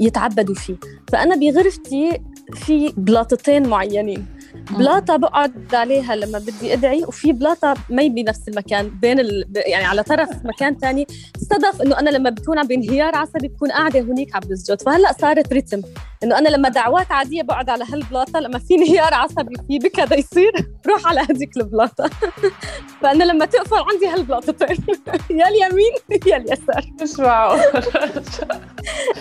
يتعبدوا 0.00 0.54
فيه. 0.54 0.76
فأنا 1.12 1.36
بغرفتي 1.36 2.20
في 2.54 2.92
بلاطتين 2.96 3.68
معينين. 3.68 4.26
بلاطة 4.70 5.16
بقعد 5.16 5.74
عليها 5.74 6.16
لما 6.16 6.38
بدي 6.38 6.72
أدعي 6.72 7.04
وفي 7.04 7.32
بلاطة 7.32 7.74
مي 7.90 8.08
بنفس 8.08 8.48
المكان 8.48 8.88
بين 8.88 9.20
ال... 9.20 9.44
يعني 9.56 9.84
على 9.84 10.02
طرف 10.02 10.28
مكان 10.44 10.78
ثاني 10.78 11.06
صدف 11.38 11.82
إنه 11.82 11.98
أنا 11.98 12.10
لما 12.10 12.30
بكون 12.30 12.58
عم 12.58 12.66
بانهيار 12.66 13.16
عصبي 13.16 13.48
بكون 13.48 13.70
قاعدة 13.70 14.00
هنيك 14.00 14.36
عم 14.36 14.42
بسجد 14.50 14.82
فهلأ 14.82 15.12
صارت 15.12 15.52
rhythm. 15.52 15.82
إنه 16.22 16.38
أنا 16.38 16.48
لما 16.48 16.68
دعوات 16.68 17.12
عادية 17.12 17.42
بقعد 17.42 17.70
على 17.70 17.84
هالبلاطه 17.92 18.40
لما 18.40 18.58
في 18.58 18.74
انهيار 18.74 19.14
عصبي 19.14 19.54
في 19.68 19.78
peak 19.78 20.00
هذا 20.00 20.16
يصير 20.16 20.52
بروح 20.84 21.06
على 21.06 21.20
هذيك 21.20 21.56
البلاطة. 21.56 22.10
فأنا 23.02 23.24
لما 23.24 23.44
تقفل 23.44 23.76
عندي 23.92 24.06
هالبلاطتين 24.06 24.76
يا 25.40 25.48
اليمين 25.48 25.92
يا 26.26 26.36
اليسار. 26.36 26.84
مش 27.02 27.18
معقول 27.18 27.60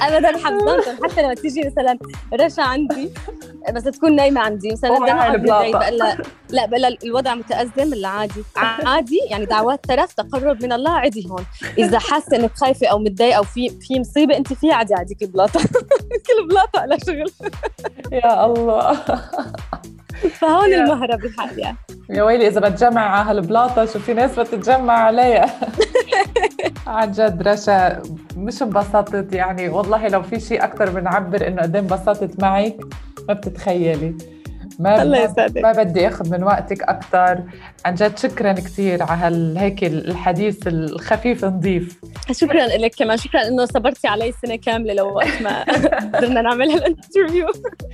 ابدا 0.02 0.38
حفظتهم 0.38 0.98
حتى 1.04 1.22
لما 1.22 1.34
تيجي 1.34 1.62
مثلا 1.62 2.00
رشا 2.34 2.64
عندي 2.64 3.10
بس 3.74 3.84
تكون 3.84 4.16
نايمة 4.16 4.42
عندي. 4.42 4.72
مثلا 4.72 5.00
بقول 5.38 6.18
لا 6.50 6.66
بقول 6.66 6.98
الوضع 7.04 7.36
متأزم 7.36 7.92
ولا 7.92 8.08
عادي. 8.08 8.44
عادي 8.86 9.20
يعني 9.30 9.46
دعوات 9.46 9.86
ترف 9.86 10.14
تقرب 10.14 10.64
من 10.64 10.74
الله 10.74 10.92
عادي 10.92 11.28
هون. 11.30 11.46
إذا 11.78 12.00
حاسة 12.00 12.38
إنك 12.38 12.52
خايفة 12.56 12.88
أو 12.88 13.00
متضايقة 13.00 13.38
أو 13.38 13.44
في 13.44 13.70
في 13.70 14.00
مصيبة 14.00 14.38
أنت 14.38 14.54
فيها 14.54 14.74
عادي 14.76 14.96
عاديك 14.96 15.22
البلاطة. 15.22 15.60
كل 16.28 16.48
بلاطة. 16.50 16.86
لها 16.90 16.98
شغل. 16.98 17.32
يا 18.24 18.46
الله. 18.46 18.94
فهون 20.40 20.74
المهرب 20.74 21.26
الحقيقة 21.26 21.76
يا 22.10 22.24
ويلي 22.24 22.48
إذا 22.48 22.60
بتجمع 22.60 23.02
على 23.02 23.30
هالبلاطه 23.30 23.86
شو 23.86 24.00
في 24.00 24.14
ناس 24.14 24.40
بتتجمع 24.40 24.94
عليها؟ 24.94 25.46
عن 26.88 27.12
جد 27.12 27.48
رشا 27.48 28.02
مش 28.38 28.62
انبسطت؟ 28.64 29.34
يعني 29.34 29.70
والله 29.70 30.08
لو 30.08 30.22
في 30.22 30.40
شيء 30.40 30.64
أكثر 30.64 30.90
بنعبر 30.90 31.48
إنه 31.48 31.62
قد 31.62 31.76
إيه 31.76 31.82
انبسطت 31.82 32.42
معك 32.42 32.78
ما 33.28 33.34
بتتخيلي. 33.34 34.16
ما 34.80 35.02
الله 35.02 35.18
يسعدك. 35.18 35.62
ما 35.62 35.72
بدي 35.72 36.08
أخذ 36.08 36.32
من 36.32 36.44
وقتك 36.44 36.84
أكثر 36.84 37.44
عن 37.86 37.96
جد 37.96 38.18
شكرا 38.18 38.54
كثير 38.54 39.04
على 39.04 39.60
هيك 39.60 39.84
الحديث 39.84 40.68
الخفيف 40.68 41.46
نظيف 41.46 42.00
شكرا 42.32 42.68
لك 42.68 42.96
كمان. 42.96 43.18
شكرا 43.18 43.48
إنه 43.48 43.66
صبرتي 43.66 44.08
علي 44.08 44.34
سنة 44.46 44.56
كاملة 44.56 44.94
لو 44.94 45.16
وقت 45.16 45.42
ما 45.42 45.64
قدرنا 46.16 46.42
نعمل 46.42 46.72
هالانترفيو 46.72 47.48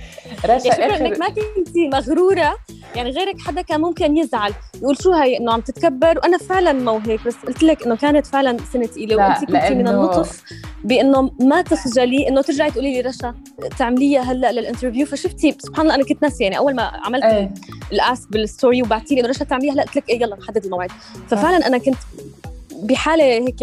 رشا 0.46 0.58
شكرا 0.58 0.86
آخر... 0.86 1.06
إنك 1.06 1.18
ما 1.18 1.26
كنتي 1.26 1.88
مغرورة. 1.88 2.56
يعني 2.96 3.10
غيرك 3.10 3.40
حدا 3.40 3.62
كان 3.62 3.80
ممكن 3.80 4.16
يزعل 4.16 4.52
يقول 4.82 4.96
شو 5.02 5.12
هي 5.12 5.36
إنه 5.36 5.52
عم 5.52 5.60
تتكبر؟ 5.60 6.18
وأنا 6.18 6.38
فعلا 6.38 6.72
مو 6.72 6.98
هيك 6.98 7.26
بس 7.26 7.36
قلت 7.46 7.62
لك 7.62 7.86
إنه 7.86 7.96
كانت 7.96 8.26
فعلا 8.26 8.56
سنة 8.72 8.86
ثقيله 8.86 9.16
وانت 9.16 9.38
كنتي 9.38 9.52
لأنه... 9.52 9.74
من 9.74 9.88
اللطف 9.88 10.42
بإنه 10.84 11.30
ما 11.40 11.62
تخجلي 11.62 12.28
إنه 12.28 12.42
ترجعي 12.42 12.70
تقولي 12.70 12.92
لي 12.92 13.00
رشا 13.00 13.34
تعمليها 13.78 14.20
هلأ 14.20 14.52
لل 14.52 14.62
interview 14.62 15.06
فشفتي 15.06 15.56
سبحان 15.58 15.82
الله 15.86 15.94
أنا 15.94 16.04
كنت 16.04 16.22
ناسية 16.22 16.44
يعني 16.44 16.58
أول 16.58 16.74
ما 16.76 16.82
عملت 16.82 17.24
إيه. 17.24 17.50
ال 17.92 18.02
ask 18.02 18.30
بال 18.32 18.46
story 18.46 18.82
وبعتي 18.82 19.14
لي 19.14 19.20
إنه 19.20 19.28
رشا 19.28 19.44
تعمليها؟ 19.44 19.72
هلا 19.72 19.82
قلت 19.82 19.96
لك 19.96 20.08
إيه 20.08 20.22
يلا 20.22 20.36
نحدد 20.36 20.64
الموعد. 20.64 20.90
ففعلا 21.28 21.66
أنا 21.66 21.78
كنت 21.78 21.96
بحالة 22.82 23.24
هيك 23.24 23.56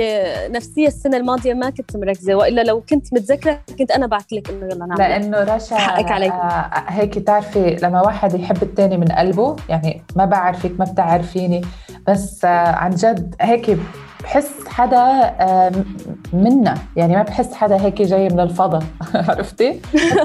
نفسية 0.51 0.87
السنة 0.87 1.17
الماضية 1.17 1.53
ما 1.53 1.69
كنت 1.69 1.97
مركزة 1.97 2.35
وإلا 2.35 2.61
لو 2.61 2.81
كنت 2.81 3.13
متذكرة 3.13 3.59
كنت 3.79 3.91
أنا 3.91 4.07
بعت 4.07 4.33
لك 4.33 4.49
إنه 4.49 4.65
يلا 4.65 4.85
نعمل. 4.85 4.97
لأنه 4.99 5.55
رشا 5.55 5.75
حقك 5.75 6.11
علي 6.11 6.27
آه 6.29 6.71
هيك 6.87 7.19
تعرفي 7.19 7.77
لما 7.83 8.01
واحد 8.01 8.39
يحب 8.39 8.63
الثاني 8.63 8.97
من 8.97 9.07
قلبه 9.07 9.55
يعني 9.69 10.01
ما 10.15 10.25
بعرفك 10.25 10.71
ما 10.79 10.85
بتعرفيني 10.85 11.61
بس 12.07 12.45
آه 12.45 12.47
عن 12.75 12.89
جد 12.95 13.35
هيك 13.41 13.77
بحس 14.23 14.67
حدا 14.67 14.97
آه 15.39 15.71
منا. 16.33 16.75
يعني 16.95 17.15
ما 17.15 17.23
بحس 17.23 17.53
حدا 17.53 17.81
هيك 17.81 18.01
جاي 18.01 18.29
من 18.29 18.39
الفضاء. 18.39 18.83
عرفتي؟ 19.29 19.79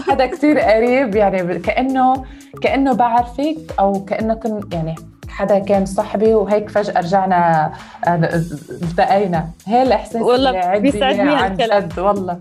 حدا 0.08 0.26
كثير 0.26 0.60
قريب 0.60 1.16
يعني 1.16 1.58
كأنه 1.58 2.24
كأنه 2.62 2.92
بعرفك 2.94 3.56
أو 3.78 4.04
كأنه 4.04 4.34
كن 4.34 4.60
يعني 4.72 4.94
حدا 5.28 5.58
كان 5.58 5.86
صاحبي 5.86 6.34
وهيك 6.34 6.70
فجأة 6.70 7.00
رجعنا 7.00 7.72
آه، 8.06 8.14
التقينا 8.82 9.48
هي 9.66 9.82
الإحساس 9.82 10.22
والله 10.22 10.50
اللي 10.50 10.58
عندي 10.58 10.90
بيسعدني 10.90 11.34
عن 11.34 11.56
جد 11.56 11.98
والله. 11.98 12.38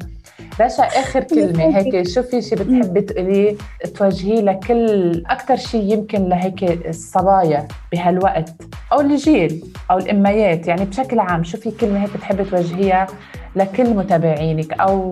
رشا 0.62 0.84
آخر 0.84 1.24
كلمة 1.34 1.78
هيك 1.78 2.08
شو 2.08 2.24
في 2.24 2.42
شيء 2.42 2.58
بتحبي 2.58 3.02
تقوليه 3.02 3.56
توجهيه 3.98 4.42
لكل 4.42 5.24
أكثر 5.30 5.56
شيء 5.56 5.94
يمكن 5.94 6.30
لهيك 6.30 6.88
الصبايا 6.88 7.68
بهالوقت 7.92 8.50
أو 8.94 9.02
الجيل 9.02 9.64
أو 9.92 9.98
الأميات 9.98 10.68
يعني 10.68 10.86
بشكل 10.86 11.20
عام 11.20 11.44
شو 11.44 11.58
في 11.58 11.72
كلمة 11.72 12.04
هيك 12.04 12.18
بتحبي 12.18 12.44
توجهيها 12.44 13.08
لكل 13.56 13.90
متابعينك 13.90 14.74
أو 14.74 15.12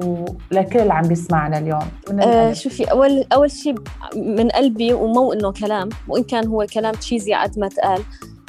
لكل 0.51 0.79
اللي 0.79 0.93
عم 0.93 1.07
بيسمعنا 1.07 1.57
اليوم. 1.57 2.19
آه 2.21 2.53
شوفي 2.53 2.83
أول 2.83 3.25
أول 3.33 3.51
شيء 3.51 3.75
من 4.15 4.49
قلبي 4.49 4.93
ومو 4.93 5.33
إنه 5.33 5.51
كلام 5.51 5.89
وإن 6.07 6.23
كان 6.23 6.47
هو 6.47 6.65
كلام 6.73 6.93
تشيزي 6.93 7.33
قد 7.33 7.59
ما 7.59 7.67
تقال 7.67 8.01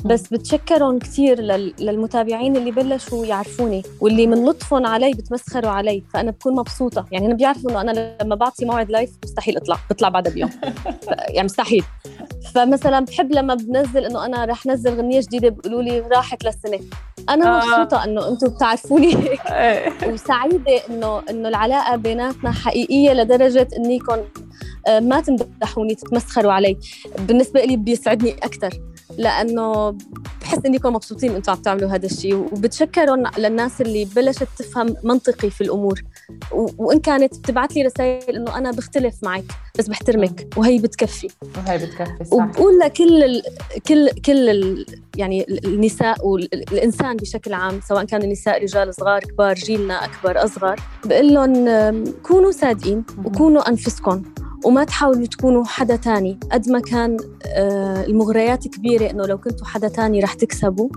بس 0.04 0.28
بتشكرهم 0.28 0.98
كثير 0.98 1.40
للمتابعين 1.80 2.56
اللي 2.56 2.70
بلشوا 2.70 3.26
يعرفوني 3.26 3.82
واللي 4.00 4.26
من 4.26 4.44
لطفهم 4.44 4.86
علي 4.86 5.10
بتمسخروا 5.10 5.70
علي 5.70 6.02
فأنا 6.14 6.30
بكون 6.30 6.54
مبسوطة. 6.54 7.06
يعني 7.12 7.26
أنا 7.26 7.34
بيعرفوا 7.34 7.70
إنه 7.70 7.80
أنا 7.80 8.16
لما 8.22 8.34
بعطي 8.34 8.64
موعد 8.64 8.90
لايف 8.90 9.10
مستحيل 9.24 9.56
أطلع 9.56 9.78
بطلع 9.90 10.08
بعدها 10.08 10.32
بيوم 10.32 10.50
يعني 11.34 11.44
مستحيل. 11.44 11.84
فمثلا 12.54 13.00
بحب 13.00 13.32
لما 13.32 13.54
بنزل 13.54 14.04
إنه 14.04 14.24
أنا 14.26 14.44
رح 14.44 14.66
نزل 14.66 14.94
غنيه 14.98 15.20
جديدة 15.20 15.48
بيقولوا 15.48 15.82
لي 15.82 16.00
راحت 16.00 16.44
للسنة. 16.44 16.80
أنا 17.28 17.62
آه. 17.62 17.66
مبسوطة 17.66 18.04
إنه 18.04 18.28
أنتم 18.28 18.48
بتعرفوني. 18.48 19.16
إيه. 19.50 19.92
وسعيدة 20.12 20.80
إنه 20.90 21.22
إنه 21.30 21.48
العلاقة 21.48 21.96
بيناتنا 21.96 22.50
حقيقية 22.52 23.12
لدرجة 23.12 23.68
إنيكم 23.76 24.16
آه، 24.86 25.00
ما 25.00 25.20
تمدحوني 25.20 25.94
تتمسخروا 25.94 26.52
علي. 26.52 26.76
بالنسبة 27.18 27.64
لي 27.64 27.76
بيسعدني 27.76 28.32
أكثر 28.32 28.70
لأنه 29.18 29.96
بحس 30.40 30.58
انكم 30.66 30.92
مبسوطين 30.92 31.34
أنتم 31.34 31.52
عم 31.52 31.58
تعملوا 31.58 31.90
هذا 31.90 32.06
الشيء 32.06 32.34
وبتشكرهم 32.34 33.24
للناس 33.38 33.80
اللي 33.80 34.04
بلشت 34.04 34.48
تفهم 34.58 34.96
منطقي 35.04 35.50
في 35.50 35.60
الأمور. 35.60 36.02
وإن 36.78 37.00
كانت 37.00 37.38
بتبعت 37.38 37.76
لي 37.76 37.82
رسائل 37.82 38.36
إنه 38.36 38.58
أنا 38.58 38.70
بختلف 38.70 39.14
معك 39.22 39.44
بس 39.78 39.88
بحترمك 39.88 40.46
وهي 40.56 40.78
بتكفي. 40.78 41.28
وهي 41.56 41.78
بتكفي 41.78 42.24
صح. 42.24 42.32
وبقول 42.32 42.78
لكل 42.78 43.22
ال... 43.24 43.42
كل 43.88 44.10
كل 44.10 44.48
ال... 44.48 44.86
يعني 45.16 45.42
ال- 45.48 45.66
النساء 45.66 46.26
والانسان 46.26 47.16
بشكل 47.16 47.52
عام 47.52 47.80
سواء 47.88 48.04
كانوا 48.04 48.24
النساء 48.24 48.62
رجال 48.62 48.94
صغار 48.94 49.20
كبار 49.20 49.54
جيلنا 49.54 50.04
أكبر 50.04 50.44
أصغر 50.44 50.76
بقول 51.04 51.34
لهم 51.34 52.04
كونوا 52.22 52.50
صادقين 52.50 53.04
وكونوا 53.24 53.68
أنفسكم. 53.68 54.22
وما 54.64 54.84
تحاولوا 54.84 55.26
تكونوا 55.26 55.64
حدا 55.64 55.96
تاني. 55.96 56.38
قد 56.52 56.68
ما 56.68 56.80
كان 56.80 57.16
آه، 57.46 58.04
المغريات 58.04 58.68
كبيرة 58.68 59.10
إنه 59.10 59.26
لو 59.26 59.38
كنتوا 59.38 59.66
حدا 59.66 59.88
تاني 59.88 60.20
رح 60.20 60.34
تكسبوا. 60.34 60.88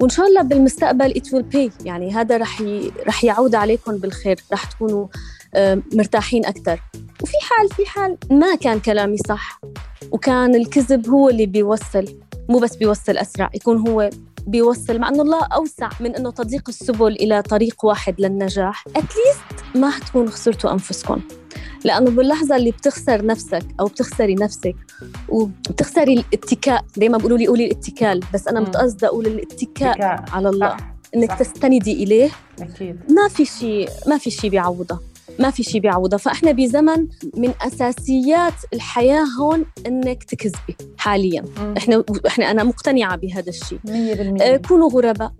وإن 0.00 0.08
شاء 0.10 0.26
الله 0.26 0.42
بالمستقبل 0.42 1.12
it 1.14 1.28
will 1.28 1.56
pay. 1.56 1.86
يعني 1.86 2.12
هذا 2.14 2.36
رح 2.36 2.60
ي... 2.60 2.92
رح 3.06 3.24
يعود 3.24 3.54
عليكم 3.54 3.96
بالخير. 3.96 4.40
رح 4.52 4.64
تكونوا 4.64 5.06
آه، 5.54 5.82
مرتاحين 5.94 6.46
أكثر 6.46 6.80
وفي 7.22 7.36
حال 7.42 7.68
في 7.68 7.86
حال 7.86 8.18
ما 8.30 8.54
كان 8.54 8.80
كلامي 8.80 9.16
صح 9.16 9.60
وكان 10.10 10.54
الكذب 10.54 11.08
هو 11.08 11.28
اللي 11.28 11.46
بيوصل. 11.46 12.04
مو 12.48 12.58
بس 12.58 12.76
بيوصل 12.76 13.16
أسرع 13.16 13.50
يكون 13.54 13.88
هو 13.88 14.10
بيوصل 14.46 14.98
مع 14.98 15.08
إنه 15.08 15.22
الله 15.22 15.44
أوسع 15.44 15.88
من 16.00 16.16
إنه 16.16 16.30
تضيق 16.30 16.68
السبل 16.68 17.12
إلى 17.12 17.42
طريق 17.42 17.84
واحد 17.84 18.20
للنجاح. 18.20 18.84
اتليست 18.88 19.64
ما 19.74 19.90
حتكونوا 19.90 20.30
خسرتوا 20.30 20.72
أنفسكم. 20.72 21.20
لأنه 21.84 22.10
باللحظة 22.10 22.56
اللي 22.56 22.70
بتخسر 22.70 23.26
نفسك 23.26 23.62
أو 23.80 23.86
بتخسري 23.86 24.34
نفسك 24.34 24.74
وبتخسري 25.28 26.12
الاتكاء 26.14 26.84
دائما 26.96 27.16
بيقولوا 27.18 27.38
لي 27.38 27.46
قولي 27.46 27.64
الاتكال 27.66 28.20
بس 28.34 28.48
أنا. 28.48 28.60
متقصدة 28.60 29.08
أقول 29.08 29.26
الاتكاء. 29.26 30.24
على 30.32 30.48
الله 30.48 30.68
صح 30.68 30.76
إنك 31.16 31.28
صح. 31.30 31.38
تستندي 31.38 31.92
إليه 32.04 32.30
أكيد 32.60 33.00
ما 33.10 33.28
في 33.28 33.44
شيء 33.44 33.88
ما 34.06 34.18
في 34.18 34.30
شيء 34.30 34.50
بيعوضها 34.50 35.00
ما 35.38 35.50
في 35.50 35.62
شيء 35.62 35.80
بيعوضها. 35.80 36.18
فإحنا 36.18 36.52
بزمن 36.52 37.06
من 37.36 37.50
أساسيات 37.66 38.52
الحياة 38.72 39.24
هون 39.40 39.64
إنك 39.86 40.24
تكذبي 40.24 40.76
حاليا. 40.98 41.42
مم. 41.60 41.74
إحنا 41.78 42.04
إحنا 42.26 42.50
أنا 42.50 42.64
مقتنعة 42.64 43.16
بهذا 43.16 43.48
الشيء 43.48 43.78
100% 43.84 44.42
آه، 44.42 44.56
كونوا 44.56 44.90
غرباء. 44.90 45.32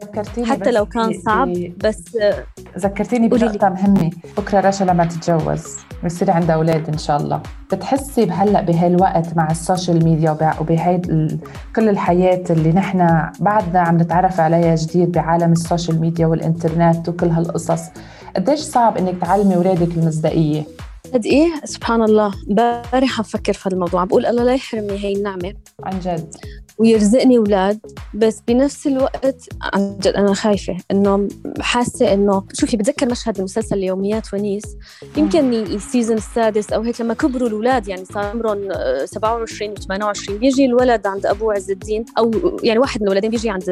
حتى 0.44 0.70
لو 0.70 0.86
كان 0.86 1.12
صعب 1.26 1.52
بس 1.84 2.16
آه، 2.20 2.44
ذكرتيني. 2.78 3.28
بنقطة 3.28 3.68
مهمة. 3.68 4.10
بكرة 4.36 4.60
رشا 4.60 4.84
لما 4.84 5.04
تتجوز 5.04 5.64
ويصير 6.02 6.30
عندها 6.30 6.54
أولاد 6.56 6.88
إن 6.88 6.98
شاء 6.98 7.16
الله. 7.16 7.42
بتحسي 7.72 8.24
بهلأ 8.24 8.60
بهالوقت 8.60 9.36
مع 9.36 9.50
السوشيال 9.50 10.04
ميديا 10.04 10.32
ال- 11.08 11.38
كل 11.76 11.88
الحياة 11.88 12.44
اللي 12.50 12.72
نحن 12.72 13.28
بعدنا 13.40 13.80
عم 13.80 13.96
نتعرف 13.98 14.40
عليها 14.40 14.74
جديد 14.74 15.12
بعالم 15.12 15.52
ال 15.52 15.59
social 15.59 16.00
media 16.00 16.26
والإنترنت 16.26 17.08
وكل 17.08 17.26
هالقصص. 17.28 17.82
قديش 18.36 18.60
صعب 18.60 18.98
إنك 18.98 19.20
تعلمي 19.20 19.56
أولادك 19.56 19.96
المصداقية؟ 19.96 20.64
قد 21.14 21.26
إيه؟ 21.26 21.48
سبحان 21.64 22.02
الله. 22.02 22.32
امبارح 22.50 23.18
عم 23.18 23.24
فكر 23.24 23.52
في 23.52 23.68
هالموضوع. 23.68 24.04
بقول 24.04 24.26
الله 24.26 24.44
لا 24.44 24.54
يحرمني 24.54 24.98
هي 24.98 25.12
النعمة. 25.12 25.54
عن 25.84 26.00
جد؟ 26.00 26.34
ويرزقني 26.78 27.38
أولاد 27.38 27.78
بس 28.14 28.42
بنفس 28.48 28.86
الوقت 28.86 29.48
عن 29.62 29.96
جد 30.00 30.06
أنا 30.06 30.34
خايفة 30.34 30.76
إنه 30.90 31.28
حاسة 31.60 32.14
إنه 32.14 32.44
شوفي 32.52 32.76
بتذكر 32.76 33.10
مشهد 33.10 33.38
المسلسل 33.38 33.76
اليوميات 33.76 34.34
ونيس؟ 34.34 34.64
يمكن 35.16 35.52
ال 35.54 35.63
season 35.63 36.16
السادس 36.16 36.72
أو 36.72 36.82
هيك 36.82 37.00
لما 37.00 37.14
كبروا 37.14 37.48
الأولاد 37.48 37.88
يعني 37.88 38.04
صار 38.04 38.24
عمرهم 38.24 38.68
آه، 38.72 39.04
27 39.04 39.74
و28 39.76 40.30
بيجي 40.32 40.64
الولد 40.64 41.06
عند 41.06 41.26
ابوه 41.26 41.54
عز 41.54 41.70
الدين 41.70 42.04
أو 42.18 42.30
يعني 42.62 42.78
واحد 42.78 43.00
من 43.00 43.08
الولدين 43.08 43.30
بيجي 43.30 43.50
عند 43.50 43.64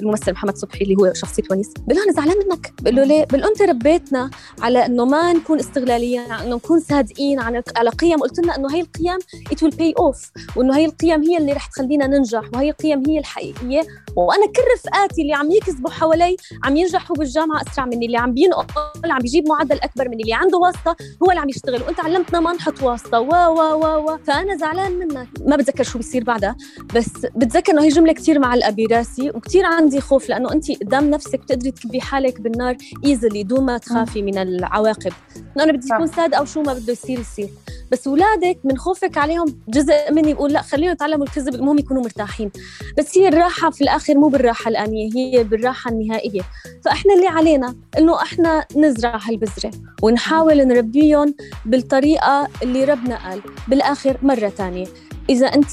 الممثل 0.00 0.32
محمد 0.32 0.56
صبحي 0.56 0.84
اللي 0.84 0.96
هو 0.96 1.12
شخصية 1.14 1.42
ونيس 1.50 1.72
بقول 1.78 1.96
له 1.98 2.04
أنا 2.04 2.12
زعلان 2.12 2.36
منك 2.48 2.72
بقول 2.82 2.96
له 2.96 3.04
ليه؟ 3.04 3.24
بقول 3.24 3.44
أنت 3.44 3.62
ربيتنا 3.62 4.30
على 4.62 4.86
إنه 4.86 5.04
ما 5.04 5.32
نكون 5.32 5.58
استغلاليين 5.58 6.32
على 6.32 6.46
إنه 6.46 6.56
نكون 6.56 6.80
صادقين 6.80 7.40
على 7.76 7.90
قيم 7.90 8.18
قلت 8.20 8.38
لنا 8.38 8.56
إنه 8.56 8.74
هي 8.74 8.80
القيم 8.80 9.18
it 9.50 9.56
will 9.56 9.74
pay 9.76 10.02
off 10.02 10.56
وإنه 10.56 10.76
هي 10.76 10.84
القيم 10.84 11.22
هي 11.22 11.38
اللي 11.38 11.52
رح 11.52 11.66
تخلينا 11.66 12.06
ننجح. 12.06 12.45
وهي 12.54 12.70
القيم 12.70 13.02
هي 13.06 13.18
الحقيقية. 13.18 13.82
وأنا 14.16 14.46
كل 14.46 14.62
رفقاتي 14.74 15.22
اللي 15.22 15.34
عم 15.34 15.50
يكذبوا 15.50 15.90
حوالي 15.90 16.36
عم 16.64 16.76
ينجحوا 16.76 17.16
بالجامعة 17.16 17.62
أسرع 17.62 17.84
مني 17.84 18.06
اللي 18.06 18.18
عم 18.18 18.32
بينقل 18.34 19.10
عم 19.10 19.18
بيجيب 19.18 19.48
معدل 19.48 19.80
أكبر 19.80 20.08
مني 20.08 20.22
اللي 20.22 20.34
عنده 20.34 20.58
واسطة 20.58 20.96
هو 21.22 21.30
اللي 21.30 21.40
عم 21.40 21.48
يشتغل. 21.48 21.82
وأنت 21.82 22.00
علمتنا 22.00 22.40
ما 22.40 22.52
نحط 22.52 22.82
واسطة. 22.82 23.20
و 23.20 23.28
و 23.28 23.60
و 23.60 24.12
و. 24.12 24.18
فأنا 24.26 24.56
زعلان 24.56 24.92
منك 24.92 25.28
ما 25.46 25.56
بتذكر 25.56 25.84
شو 25.84 25.98
بيصير 25.98 26.24
بعدها 26.24 26.56
بس 26.94 27.08
بتذكر 27.36 27.72
إنه 27.72 27.82
هي 27.82 27.88
جملة 27.88 28.12
كثير 28.12 28.38
معلقه 28.38 28.70
براسي 28.70 29.30
وكثير 29.30 29.64
عندي 29.64 30.00
خوف 30.00 30.28
لأنه 30.28 30.52
أنت 30.52 30.70
قدام 30.82 31.10
نفسك 31.10 31.40
بتقدري 31.40 31.70
تكبي 31.70 32.00
حالك 32.00 32.40
بالنار 32.40 32.76
ايزلي 33.04 33.42
دون 33.42 33.64
ما 33.64 33.78
تخافي 33.78 34.22
من 34.22 34.38
العواقب. 34.38 35.12
إنه 35.36 35.64
أنا 35.64 35.72
بدي. 35.72 35.94
أكون 35.94 36.06
صادقه 36.06 36.42
وشو 36.42 36.62
ما 36.62 36.74
بده 36.74 36.92
يصير 36.92 37.20
يصير. 37.20 37.48
بس 37.92 38.06
اولادك 38.06 38.58
من 38.64 38.78
خوفك 38.78 39.18
عليهم 39.18 39.60
جزء 39.68 40.12
مني 40.12 40.34
بقول 40.34 40.52
لا 40.52 40.62
خليهم 40.62 40.92
يتعلموا 40.92 41.26
الكذب 41.26 41.54
المهم 41.54 41.78
يكونوا 41.78 42.02
مرتاحين. 42.02 42.50
بس 42.98 43.18
هي 43.18 43.28
الراحة 43.28 43.70
في 43.70 43.80
الآخر 43.80 44.05
مو 44.14 44.28
بالراحة 44.28 44.68
الآنية 44.68 45.10
هي 45.16 45.44
بالراحة 45.44 45.90
النهائية. 45.90 46.42
فإحنا 46.84 47.14
اللي 47.14 47.26
علينا 47.26 47.74
إنه 47.98 48.22
إحنا 48.22 48.64
نزرع 48.76 49.18
هالبذرة 49.22 49.70
ونحاول 50.02 50.64
نربيهم 50.66 51.34
بالطريقة 51.66 52.48
اللي 52.62 52.84
ربنا 52.84 53.28
قال 53.28 53.40
بالآخر 53.68 54.18
مرة 54.22 54.48
تانية. 54.48 54.86
إذا 55.30 55.46
أنت 55.46 55.66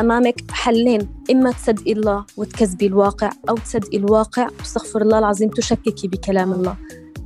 أمامك 0.00 0.50
حلين 0.50 1.08
إما 1.30 1.52
تصدقي 1.52 1.92
الله 1.92 2.24
وتكذبي 2.36 2.86
الواقع 2.86 3.30
أو 3.48 3.54
تصدقي 3.54 3.96
الواقع 3.98 4.48
واستغفر 4.58 5.02
الله 5.02 5.18
العظيم 5.18 5.48
تشككي 5.48 6.08
بكلام 6.08 6.52
الله. 6.52 6.76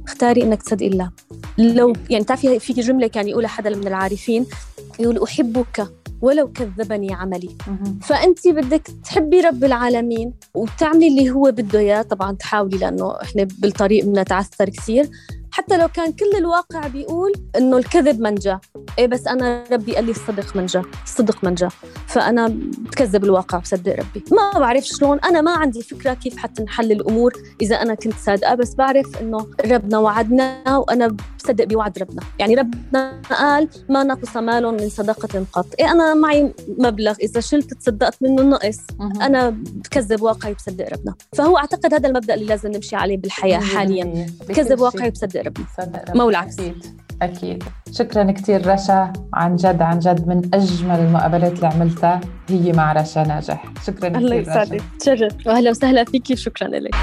اختاري 0.06 0.42
إنك 0.42 0.62
تصدقي 0.62 0.86
الله. 0.86 1.10
لو 1.58 1.92
يعني 2.10 2.24
تعرفي 2.24 2.58
في 2.58 2.72
جملة 2.72 3.06
كان 3.06 3.28
يقولها 3.28 3.48
حدا 3.48 3.70
من 3.70 3.86
العارفين 3.86 4.46
يقول 5.00 5.22
أحبك 5.22 5.88
ولو 6.22 6.52
كذبني 6.52 7.14
عملي. 7.14 7.50
فأنت 8.02 8.48
بدك 8.48 8.88
تحبي 9.04 9.40
رب 9.40 9.64
العالمين 9.64 10.34
وتعملي 10.54 11.08
اللي 11.08 11.30
هو 11.30 11.42
بده 11.42 11.78
إياه. 11.78 12.02
طبعا 12.02 12.32
تحاولي 12.32 12.78
لأنه 12.78 13.22
إحنا 13.22 13.48
بالطريق 13.58 14.04
بنتعثر 14.04 14.68
كثير. 14.68 15.10
حتى 15.50 15.76
لو 15.76 15.88
كان 15.88 16.12
كل 16.12 16.38
الواقع 16.38 16.86
بيقول 16.86 17.32
إنه 17.56 17.76
الكذب 17.76 18.20
منجا 18.20 18.60
إيه 18.98 19.06
بس 19.06 19.26
أنا 19.26 19.64
ربي 19.72 19.94
قال 19.94 20.04
لي 20.04 20.10
الصدق 20.10 20.56
منجا 20.56 20.82
الصدق 21.04 21.44
منجا 21.44 21.68
فأنا 22.06 22.46
بكذب 22.78 23.24
الواقع 23.24 23.58
وبصدق 23.58 23.92
ربي. 23.92 24.24
ما 24.32 24.58
بعرف 24.58 24.84
شلون. 24.84 25.18
أنا 25.18 25.40
ما 25.40 25.50
عندي 25.50 25.82
فكرة 25.82 26.14
كيف 26.14 26.36
حتى 26.36 26.62
نحل 26.62 26.92
الأمور. 26.92 27.32
إذا 27.62 27.76
أنا 27.76 27.94
كنت 27.94 28.14
صادقة 28.14 28.54
بس 28.54 28.74
بعرف 28.74 29.20
إنه 29.20 29.46
ربنا 29.66 29.98
وعدنا 29.98 30.76
وأنا 30.76 31.16
بصدق 31.44 31.64
بوعد 31.64 31.98
ربنا. 31.98 32.22
يعني 32.38 32.54
ربنا 32.54 33.20
قال 33.30 33.68
ما 33.88 34.04
نقص 34.04 34.36
مال 34.36 34.72
من 34.72 34.88
صدقة 34.88 35.46
قط. 35.52 35.66
إيه 35.80 35.90
أنا 35.90 36.14
معي 36.14 36.54
مبلغ 36.78 37.14
إذا 37.20 37.40
شلت 37.40 37.74
تصدقت 37.74 38.22
منه 38.22 38.42
نقص. 38.42 38.78
أنا 39.20 39.50
بكذب 39.50 40.22
واقعي 40.22 40.54
بصدق 40.54 40.92
ربنا. 40.92 41.14
فهو 41.32 41.58
أعتقد 41.58 41.94
هذا 41.94 42.08
المبدأ 42.08 42.34
اللي 42.34 42.46
لازم 42.46 42.70
نمشي 42.70 42.96
عليه 42.96 43.16
بالحياة 43.16 43.58
حاليا. 43.58 44.04
100% 44.04 44.44
بكل 44.44 44.54
كذب 44.54 44.68
شيء. 44.68 44.80
واقعي 44.80 45.10
بصدق 45.10 45.40
ربنا. 45.40 45.66
ما 46.14 46.24
والعكس. 46.24 46.56
أكيد. 47.22 47.64
شكرا 47.92 48.32
كثير 48.32 48.66
رشا. 48.66 49.12
عن 49.34 49.56
جد 49.56 49.82
عن 49.82 49.98
جد 49.98 50.28
من 50.28 50.50
أجمل 50.54 50.98
المقابلات 51.00 51.52
اللي 51.52 51.66
عملتها. 51.66 52.20
هي 52.48 52.72
مع 52.72 52.92
رشا 52.92 53.20
ناجح. 53.20 53.64
شكرا 53.86 54.08
الله 54.08 54.40
كثير 54.40 54.52
رشا. 54.52 54.62
يسعدك. 54.62 54.82
تشرف. 55.00 55.46
واهلا 55.46 55.70
وسهلا 55.70 56.04
فيكي. 56.04 56.36
شكرا 56.36 56.68
لك. 56.68 56.94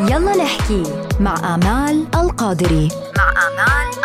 يلا 0.00 0.36
نحكي 0.36 0.82
مع 1.20 1.54
آمال 1.54 2.04
القادري. 2.14 2.88
مع 3.16 3.30
آمال 3.30 3.97